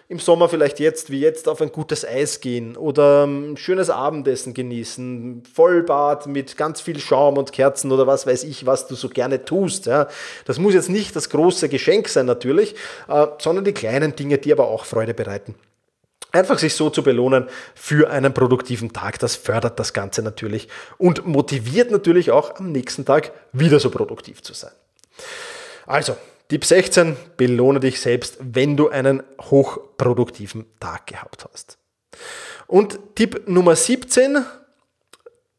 Im 0.08 0.18
Sommer 0.18 0.48
vielleicht 0.48 0.80
jetzt, 0.80 1.10
wie 1.10 1.20
jetzt, 1.20 1.48
auf 1.48 1.60
ein 1.60 1.72
gutes 1.72 2.06
Eis 2.06 2.40
gehen 2.40 2.76
oder 2.76 3.26
ein 3.26 3.56
schönes 3.56 3.90
Abendessen 3.90 4.54
genießen, 4.54 5.42
Vollbad 5.52 6.26
mit 6.26 6.56
ganz 6.56 6.80
viel 6.80 6.98
Schaum 6.98 7.36
und 7.36 7.52
Kerzen 7.52 7.92
oder 7.92 8.06
was 8.06 8.26
weiß 8.26 8.44
ich, 8.44 8.66
was 8.66 8.86
du 8.86 8.94
so 8.94 9.08
gerne 9.08 9.44
tust. 9.44 9.86
Ja. 9.86 10.08
Das 10.46 10.58
muss 10.58 10.74
jetzt 10.74 10.88
nicht 10.88 11.14
das 11.16 11.28
große 11.28 11.68
Geschenk 11.68 12.08
sein 12.08 12.26
natürlich, 12.26 12.74
äh, 13.08 13.26
sondern 13.38 13.64
die 13.64 13.72
kleinen 13.72 14.16
Dinge, 14.16 14.38
die 14.38 14.52
aber 14.52 14.68
auch 14.68 14.84
Freude 14.84 15.12
bereiten. 15.12 15.54
Einfach 16.36 16.58
sich 16.58 16.74
so 16.74 16.90
zu 16.90 17.02
belohnen 17.02 17.48
für 17.74 18.10
einen 18.10 18.34
produktiven 18.34 18.92
Tag, 18.92 19.18
das 19.20 19.36
fördert 19.36 19.78
das 19.80 19.94
Ganze 19.94 20.20
natürlich 20.20 20.68
und 20.98 21.26
motiviert 21.26 21.90
natürlich 21.90 22.30
auch 22.30 22.56
am 22.56 22.72
nächsten 22.72 23.06
Tag 23.06 23.32
wieder 23.52 23.80
so 23.80 23.88
produktiv 23.88 24.42
zu 24.42 24.52
sein. 24.52 24.72
Also, 25.86 26.14
Tipp 26.48 26.66
16, 26.66 27.16
belohne 27.38 27.80
dich 27.80 28.02
selbst, 28.02 28.36
wenn 28.40 28.76
du 28.76 28.90
einen 28.90 29.22
hochproduktiven 29.40 30.66
Tag 30.78 31.06
gehabt 31.06 31.46
hast. 31.50 31.78
Und 32.66 32.98
Tipp 33.14 33.48
Nummer 33.48 33.74
17, 33.74 34.44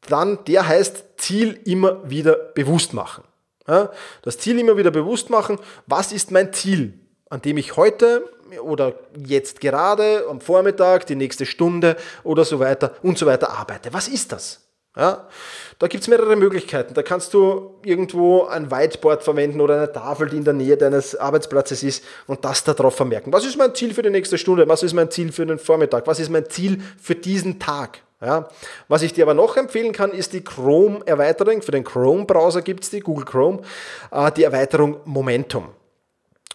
dann 0.08 0.46
der 0.46 0.68
heißt 0.68 1.06
Ziel 1.18 1.60
immer 1.66 2.08
wieder 2.08 2.36
bewusst 2.36 2.94
machen. 2.94 3.24
das 3.66 4.38
Ziel 4.38 4.60
immer 4.60 4.78
wieder 4.78 4.92
bewusst 4.92 5.32
machen. 5.32 5.58
Was 5.88 6.12
ist 6.12 6.30
mein 6.30 6.54
Ziel, 6.54 6.94
an 7.32 7.42
dem 7.42 7.58
ich 7.58 7.76
heute 7.76 8.24
oder 8.62 8.94
jetzt 9.26 9.62
gerade 9.62 10.26
am 10.30 10.42
Vormittag, 10.42 11.06
die 11.08 11.16
nächste 11.16 11.46
Stunde 11.46 11.96
oder 12.24 12.46
so 12.46 12.60
weiter 12.60 12.96
und 13.02 13.18
so 13.18 13.26
weiter 13.26 13.50
arbeite? 13.52 13.94
Was 13.94 14.08
ist 14.08 14.32
das? 14.32 14.62
Ja, 14.98 15.28
da 15.78 15.88
gibt 15.88 16.02
es 16.02 16.08
mehrere 16.08 16.36
Möglichkeiten. 16.36 16.96
Da 16.96 17.04
kannst 17.04 17.32
du 17.36 17.76
irgendwo 17.84 18.46
ein 18.46 18.72
Whiteboard 18.72 19.24
verwenden 19.24 19.62
oder 19.62 19.76
eine 19.76 19.92
Tafel, 19.92 20.28
die 20.28 20.38
in 20.38 20.44
der 20.44 20.56
Nähe 20.56 20.76
deines 20.76 21.16
Arbeitsplatzes 21.16 21.84
ist 21.84 22.04
und 22.26 22.44
das 22.44 22.64
darauf 22.64 22.96
vermerken. 22.96 23.32
Was 23.32 23.46
ist 23.46 23.58
mein 23.58 23.76
Ziel 23.76 23.94
für 23.94 24.02
die 24.02 24.10
nächste 24.10 24.40
Stunde? 24.40 24.68
Was 24.68 24.82
ist 24.82 24.94
mein 24.94 25.12
Ziel 25.12 25.32
für 25.32 25.46
den 25.46 25.60
Vormittag? 25.60 26.08
Was 26.08 26.20
ist 26.20 26.32
mein 26.32 26.50
Ziel 26.50 26.82
für 27.00 27.14
diesen 27.14 27.60
Tag? 27.60 28.00
Ja, 28.20 28.50
was 28.88 29.04
ich 29.04 29.14
dir 29.14 29.26
aber 29.26 29.36
noch 29.36 29.56
empfehlen 29.58 29.92
kann, 29.92 30.12
ist 30.12 30.34
die 30.34 30.44
Chrome-Erweiterung. 30.44 31.62
Für 31.62 31.72
den 31.72 31.84
Chrome-Browser 31.84 32.64
gibt 32.64 32.84
es 32.84 32.90
die, 32.90 33.02
Google 33.02 33.26
Chrome, 33.26 33.62
äh, 34.10 34.32
die 34.32 34.44
Erweiterung 34.44 34.98
Momentum. 35.06 35.70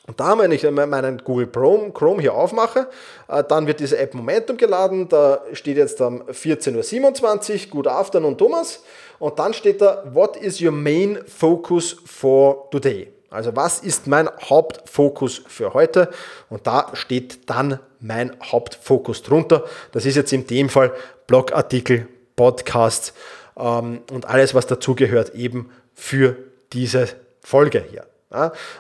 Und 0.07 0.19
da, 0.19 0.37
wenn 0.37 0.51
ich 0.51 0.69
meinen 0.69 1.19
Google 1.19 1.47
Chrome, 1.47 1.93
Chrome 1.93 2.21
hier 2.21 2.35
aufmache, 2.35 2.89
äh, 3.29 3.45
dann 3.45 3.69
wird 3.69 3.79
diese 3.79 3.99
App 3.99 4.15
Momentum 4.15 4.57
geladen. 4.57 5.09
Da 5.09 5.43
steht 5.53 5.77
jetzt 5.77 6.01
um 6.01 6.23
14.27 6.23 7.67
Uhr, 7.67 7.71
Good 7.71 7.87
Afternoon 7.87 8.37
Thomas. 8.37 8.83
Und 9.21 9.39
dann 9.39 9.55
steht 9.55 9.81
da, 9.81 10.03
What 10.13 10.37
is 10.37 10.61
your 10.61 10.73
main 10.73 11.21
focus 11.27 11.97
for 12.05 12.69
today? 12.71 13.13
Also 13.31 13.57
was 13.57 13.79
ist 13.79 14.07
mein 14.07 14.29
Hauptfokus 14.29 15.43
für 15.47 15.73
heute? 15.73 16.11
Und 16.51 16.67
da 16.67 16.91
steht 16.93 17.49
dann 17.49 17.79
mein 18.01 18.37
Hauptfokus 18.43 19.23
drunter. 19.23 19.65
Das 19.93 20.05
ist 20.05 20.17
jetzt 20.17 20.33
in 20.33 20.47
dem 20.47 20.69
Fall 20.69 20.93
Blogartikel, 21.27 22.09
Podcast 22.37 23.15
ähm, 23.57 24.01
und 24.11 24.27
alles, 24.27 24.55
was 24.55 24.67
dazugehört, 24.67 25.35
eben 25.35 25.71
für 25.95 26.37
diese 26.73 27.09
Folge 27.41 27.85
hier. 27.89 28.05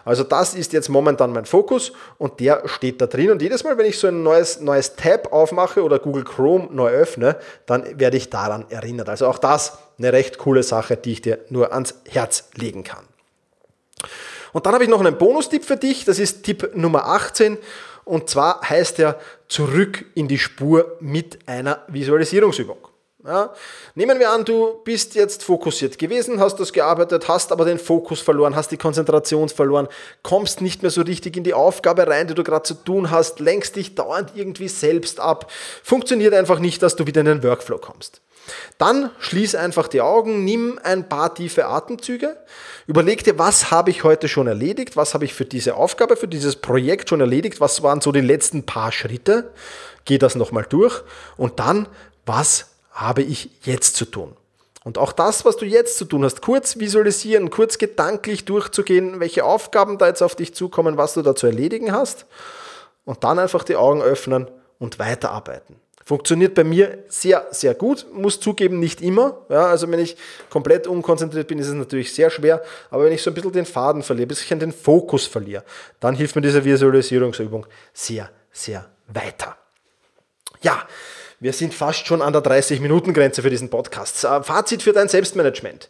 Also 0.04 0.24
das 0.24 0.54
ist 0.54 0.72
jetzt 0.72 0.88
momentan 0.88 1.32
mein 1.32 1.44
Fokus 1.44 1.92
und 2.18 2.40
der 2.40 2.62
steht 2.66 3.00
da 3.00 3.06
drin. 3.06 3.30
Und 3.30 3.42
jedes 3.42 3.64
Mal, 3.64 3.78
wenn 3.78 3.86
ich 3.86 3.98
so 3.98 4.08
ein 4.08 4.22
neues, 4.22 4.60
neues 4.60 4.96
Tab 4.96 5.32
aufmache 5.32 5.82
oder 5.82 5.98
Google 5.98 6.24
Chrome 6.24 6.68
neu 6.70 6.90
öffne, 6.90 7.36
dann 7.66 7.98
werde 7.98 8.16
ich 8.16 8.30
daran 8.30 8.66
erinnert. 8.70 9.08
Also 9.08 9.26
auch 9.26 9.38
das 9.38 9.78
eine 9.98 10.12
recht 10.12 10.38
coole 10.38 10.62
Sache, 10.62 10.96
die 10.96 11.12
ich 11.12 11.22
dir 11.22 11.38
nur 11.48 11.72
ans 11.72 11.94
Herz 12.08 12.48
legen 12.54 12.84
kann. 12.84 13.04
Und 14.52 14.66
dann 14.66 14.74
habe 14.74 14.84
ich 14.84 14.90
noch 14.90 15.00
einen 15.00 15.16
Bonustipp 15.16 15.64
für 15.64 15.76
dich. 15.76 16.04
Das 16.04 16.18
ist 16.18 16.42
Tipp 16.44 16.72
Nummer 16.74 17.06
18. 17.06 17.58
Und 18.04 18.28
zwar 18.28 18.60
heißt 18.68 18.98
er 18.98 19.18
zurück 19.48 20.04
in 20.14 20.28
die 20.28 20.38
Spur 20.38 20.96
mit 21.00 21.48
einer 21.48 21.84
Visualisierungsübung. 21.88 22.91
Ja? 23.24 23.54
Nehmen 23.94 24.18
wir 24.18 24.30
an, 24.30 24.44
du 24.44 24.80
bist 24.84 25.14
jetzt 25.14 25.44
fokussiert 25.44 25.98
gewesen, 25.98 26.40
hast 26.40 26.56
das 26.56 26.72
gearbeitet, 26.72 27.28
hast 27.28 27.52
aber 27.52 27.64
den 27.64 27.78
Fokus 27.78 28.20
verloren, 28.20 28.56
hast 28.56 28.70
die 28.72 28.76
Konzentration 28.76 29.48
verloren, 29.48 29.88
kommst 30.22 30.60
nicht 30.60 30.82
mehr 30.82 30.90
so 30.90 31.02
richtig 31.02 31.36
in 31.36 31.44
die 31.44 31.54
Aufgabe 31.54 32.06
rein, 32.06 32.26
die 32.26 32.34
du 32.34 32.42
gerade 32.42 32.64
zu 32.64 32.74
tun 32.74 33.10
hast, 33.10 33.38
lenkst 33.38 33.76
dich 33.76 33.94
dauernd 33.94 34.32
irgendwie 34.34 34.68
selbst 34.68 35.20
ab, 35.20 35.50
funktioniert 35.82 36.34
einfach 36.34 36.58
nicht, 36.58 36.82
dass 36.82 36.96
du 36.96 37.06
wieder 37.06 37.20
in 37.20 37.26
den 37.26 37.42
Workflow 37.42 37.78
kommst. 37.78 38.20
Dann 38.76 39.10
schließ 39.20 39.54
einfach 39.54 39.86
die 39.86 40.00
Augen, 40.00 40.44
nimm 40.44 40.80
ein 40.82 41.08
paar 41.08 41.32
tiefe 41.32 41.66
Atemzüge, 41.66 42.36
überleg 42.88 43.22
dir, 43.22 43.38
was 43.38 43.70
habe 43.70 43.90
ich 43.90 44.02
heute 44.02 44.26
schon 44.26 44.48
erledigt, 44.48 44.96
was 44.96 45.14
habe 45.14 45.24
ich 45.24 45.32
für 45.32 45.44
diese 45.44 45.76
Aufgabe, 45.76 46.16
für 46.16 46.26
dieses 46.26 46.56
Projekt 46.56 47.08
schon 47.08 47.20
erledigt, 47.20 47.60
was 47.60 47.84
waren 47.84 48.00
so 48.00 48.10
die 48.10 48.20
letzten 48.20 48.64
paar 48.66 48.90
Schritte, 48.90 49.52
geh 50.04 50.18
das 50.18 50.34
nochmal 50.34 50.66
durch. 50.68 51.02
Und 51.36 51.60
dann, 51.60 51.86
was 52.26 52.71
habe 52.92 53.22
ich 53.22 53.50
jetzt 53.62 53.96
zu 53.96 54.04
tun? 54.04 54.36
Und 54.84 54.98
auch 54.98 55.12
das, 55.12 55.44
was 55.44 55.56
du 55.56 55.64
jetzt 55.64 55.96
zu 55.96 56.04
tun 56.04 56.24
hast, 56.24 56.42
kurz 56.42 56.78
visualisieren, 56.78 57.50
kurz 57.50 57.78
gedanklich 57.78 58.44
durchzugehen, 58.44 59.20
welche 59.20 59.44
Aufgaben 59.44 59.98
da 59.98 60.08
jetzt 60.08 60.22
auf 60.22 60.34
dich 60.34 60.54
zukommen, 60.54 60.96
was 60.96 61.14
du 61.14 61.22
da 61.22 61.34
zu 61.34 61.46
erledigen 61.46 61.92
hast. 61.92 62.26
Und 63.04 63.24
dann 63.24 63.38
einfach 63.38 63.64
die 63.64 63.76
Augen 63.76 64.02
öffnen 64.02 64.48
und 64.78 64.98
weiterarbeiten. 64.98 65.76
Funktioniert 66.04 66.54
bei 66.54 66.64
mir 66.64 66.98
sehr, 67.08 67.46
sehr 67.52 67.74
gut. 67.74 68.06
Muss 68.12 68.40
zugeben, 68.40 68.80
nicht 68.80 69.00
immer. 69.00 69.38
Ja, 69.48 69.66
also 69.66 69.88
wenn 69.88 70.00
ich 70.00 70.16
komplett 70.50 70.88
unkonzentriert 70.88 71.46
bin, 71.46 71.60
ist 71.60 71.68
es 71.68 71.74
natürlich 71.74 72.12
sehr 72.12 72.28
schwer. 72.28 72.62
Aber 72.90 73.04
wenn 73.04 73.12
ich 73.12 73.22
so 73.22 73.30
ein 73.30 73.34
bisschen 73.34 73.52
den 73.52 73.66
Faden 73.66 74.02
verliere, 74.02 74.26
bis 74.26 74.42
ich 74.42 74.48
den 74.48 74.72
Fokus 74.72 75.26
verliere, 75.26 75.62
dann 76.00 76.16
hilft 76.16 76.34
mir 76.34 76.42
diese 76.42 76.64
Visualisierungsübung 76.64 77.66
sehr, 77.92 78.30
sehr 78.50 78.88
weiter. 79.06 79.56
Ja, 80.60 80.86
wir 81.42 81.52
sind 81.52 81.74
fast 81.74 82.06
schon 82.06 82.22
an 82.22 82.32
der 82.32 82.42
30-Minuten-Grenze 82.42 83.42
für 83.42 83.50
diesen 83.50 83.68
Podcast. 83.68 84.22
Äh, 84.22 84.44
Fazit 84.44 84.80
für 84.82 84.92
dein 84.92 85.08
Selbstmanagement. 85.08 85.88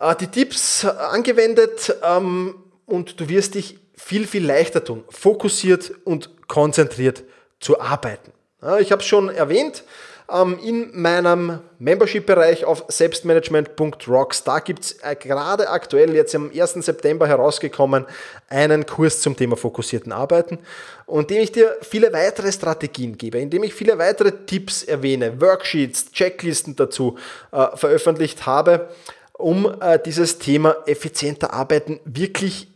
Äh, 0.00 0.16
die 0.16 0.26
Tipps 0.26 0.84
angewendet 0.84 1.94
ähm, 2.02 2.56
und 2.84 3.20
du 3.20 3.28
wirst 3.28 3.54
dich 3.54 3.78
viel, 3.94 4.26
viel 4.26 4.44
leichter 4.44 4.82
tun, 4.82 5.04
fokussiert 5.10 5.92
und 6.04 6.48
konzentriert 6.48 7.22
zu 7.60 7.80
arbeiten. 7.80 8.32
Ich 8.80 8.90
habe 8.90 9.02
es 9.02 9.06
schon 9.06 9.28
erwähnt, 9.28 9.84
ähm, 10.32 10.58
in 10.62 11.00
meinem 11.00 11.60
Membership-Bereich 11.78 12.64
auf 12.64 12.84
selbstmanagement.rocks. 12.88 14.44
Da 14.44 14.58
gibt 14.60 14.84
es 14.84 14.92
äh, 15.02 15.16
gerade 15.16 15.70
aktuell, 15.70 16.14
jetzt 16.14 16.34
am 16.34 16.50
1. 16.50 16.74
September 16.74 17.26
herausgekommen, 17.26 18.06
einen 18.48 18.86
Kurs 18.86 19.20
zum 19.20 19.36
Thema 19.36 19.56
fokussierten 19.56 20.12
Arbeiten, 20.12 20.58
und 21.06 21.30
dem 21.30 21.40
ich 21.40 21.52
dir 21.52 21.76
viele 21.80 22.12
weitere 22.12 22.52
Strategien 22.52 23.16
gebe, 23.16 23.38
indem 23.38 23.62
ich 23.62 23.74
viele 23.74 23.98
weitere 23.98 24.32
Tipps 24.44 24.82
erwähne, 24.82 25.40
Worksheets, 25.40 26.12
Checklisten 26.12 26.76
dazu 26.76 27.16
äh, 27.52 27.76
veröffentlicht 27.76 28.44
habe, 28.44 28.88
um 29.32 29.72
äh, 29.80 29.98
dieses 30.04 30.38
Thema 30.38 30.76
effizienter 30.86 31.52
Arbeiten 31.54 32.00
wirklich 32.04 32.68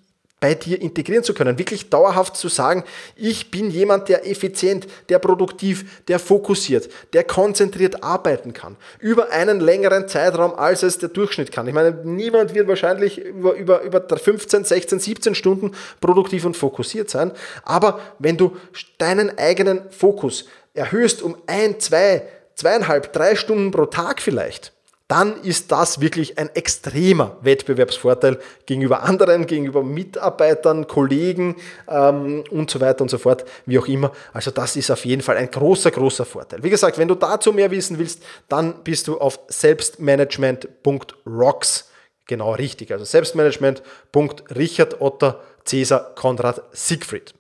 bei 0.43 0.57
dir 0.57 0.83
integrieren 0.83 1.23
zu 1.23 1.35
können. 1.35 1.57
Wirklich 1.57 1.89
dauerhaft 1.89 2.37
zu 2.37 2.49
sagen, 2.49 2.83
ich 3.15 3.53
bin 3.53 3.71
jemand, 3.71 4.09
der 4.09 4.29
effizient, 4.29 4.89
der 5.09 5.21
produktiv, 5.21 6.03
der 6.09 6.19
fokussiert, 6.19 6.91
der 7.13 7.23
konzentriert 7.23 8.03
arbeiten 8.03 8.53
kann. 8.53 8.77
Über 8.99 9.31
einen 9.31 9.61
längeren 9.61 10.09
Zeitraum, 10.09 10.53
als 10.57 10.83
es 10.83 10.99
der 10.99 11.11
Durchschnitt 11.11 11.53
kann. 11.53 11.69
Ich 11.69 11.75
meine, 11.75 11.93
niemand 12.03 12.55
wird 12.55 12.67
wahrscheinlich 12.67 13.19
über, 13.19 13.55
über, 13.55 13.83
über 13.83 14.03
15, 14.05 14.65
16, 14.65 14.99
17 14.99 15.35
Stunden 15.37 15.71
produktiv 16.01 16.45
und 16.45 16.57
fokussiert 16.57 17.09
sein. 17.09 17.31
Aber 17.63 18.01
wenn 18.19 18.37
du 18.37 18.57
deinen 18.99 19.39
eigenen 19.39 19.93
Fokus 19.93 20.47
erhöhst 20.75 21.23
um 21.23 21.37
ein, 21.47 21.79
zwei, 21.79 22.27
zweieinhalb, 22.57 23.13
drei 23.13 23.37
Stunden 23.37 23.71
pro 23.71 23.87
Tag 23.87 24.21
vielleicht, 24.21 24.73
dann 25.13 25.43
ist 25.43 25.71
das 25.71 26.01
wirklich 26.01 26.39
ein 26.39 26.49
extremer 26.55 27.37
Wettbewerbsvorteil 27.43 28.39
gegenüber 28.65 29.03
anderen, 29.03 29.47
gegenüber 29.47 29.83
Mitarbeitern, 29.83 30.87
Kollegen 30.87 31.57
ähm, 31.87 32.45
und 32.51 32.71
so 32.71 32.81
weiter 32.81 33.03
und 33.03 33.11
so 33.11 33.19
fort, 33.19 33.45
wie 33.67 33.79
auch 33.79 33.87
immer. 33.89 34.11
Also 34.33 34.51
das 34.51 34.75
ist 34.75 34.91
auf 34.91 35.05
jeden 35.05 35.21
Fall 35.21 35.37
ein 35.37 35.51
großer, 35.51 35.91
großer 35.91 36.25
Vorteil. 36.25 36.63
Wie 36.63 36.71
gesagt, 36.71 36.97
wenn 36.97 37.09
du 37.09 37.15
dazu 37.15 37.53
mehr 37.53 37.71
wissen 37.71 37.99
willst, 37.99 38.23
dann 38.49 38.83
bist 38.85 39.07
du 39.07 39.21
auf 39.21 39.39
selbstmanagement.rocks 39.49 41.91
genau 42.25 42.55
richtig. 42.55 42.91
Also 42.91 43.05
selbstmanagement.richard 43.05 44.99
Otter 44.99 45.43
Cäsar 45.67 46.15
Konrad 46.15 46.63
Siegfried. 46.73 47.35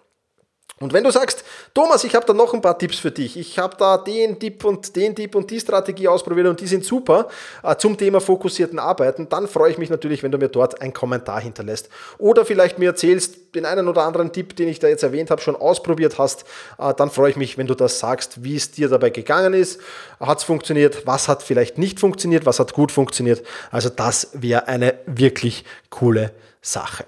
Und 0.80 0.92
wenn 0.92 1.02
du 1.02 1.10
sagst, 1.10 1.44
Thomas, 1.74 2.04
ich 2.04 2.14
habe 2.14 2.24
da 2.24 2.32
noch 2.32 2.54
ein 2.54 2.62
paar 2.62 2.78
Tipps 2.78 2.98
für 2.98 3.10
dich, 3.10 3.36
ich 3.36 3.58
habe 3.58 3.76
da 3.76 3.98
den 3.98 4.38
Tipp 4.38 4.64
und 4.64 4.94
den 4.94 5.16
Tipp 5.16 5.34
und 5.34 5.50
die 5.50 5.58
Strategie 5.58 6.06
ausprobiert 6.06 6.46
und 6.46 6.60
die 6.60 6.68
sind 6.68 6.84
super 6.84 7.28
äh, 7.64 7.74
zum 7.76 7.96
Thema 7.96 8.20
fokussierten 8.20 8.78
Arbeiten, 8.78 9.28
dann 9.28 9.48
freue 9.48 9.72
ich 9.72 9.78
mich 9.78 9.90
natürlich, 9.90 10.22
wenn 10.22 10.30
du 10.30 10.38
mir 10.38 10.48
dort 10.48 10.80
einen 10.80 10.92
Kommentar 10.92 11.40
hinterlässt. 11.40 11.88
Oder 12.18 12.44
vielleicht 12.44 12.78
mir 12.78 12.90
erzählst, 12.90 13.54
den 13.56 13.66
einen 13.66 13.88
oder 13.88 14.04
anderen 14.04 14.32
Tipp, 14.32 14.54
den 14.54 14.68
ich 14.68 14.78
da 14.78 14.86
jetzt 14.86 15.02
erwähnt 15.02 15.30
habe, 15.32 15.42
schon 15.42 15.56
ausprobiert 15.56 16.16
hast, 16.18 16.44
äh, 16.78 16.94
dann 16.94 17.10
freue 17.10 17.30
ich 17.30 17.36
mich, 17.36 17.58
wenn 17.58 17.66
du 17.66 17.74
das 17.74 17.98
sagst, 17.98 18.44
wie 18.44 18.54
es 18.54 18.70
dir 18.70 18.88
dabei 18.88 19.10
gegangen 19.10 19.54
ist. 19.54 19.80
Hat 20.20 20.38
es 20.38 20.44
funktioniert? 20.44 21.06
Was 21.06 21.26
hat 21.26 21.42
vielleicht 21.42 21.78
nicht 21.78 21.98
funktioniert? 21.98 22.46
Was 22.46 22.60
hat 22.60 22.72
gut 22.72 22.92
funktioniert? 22.92 23.44
Also 23.72 23.88
das 23.88 24.28
wäre 24.32 24.68
eine 24.68 24.94
wirklich 25.06 25.64
coole 25.90 26.32
Sache. 26.62 27.04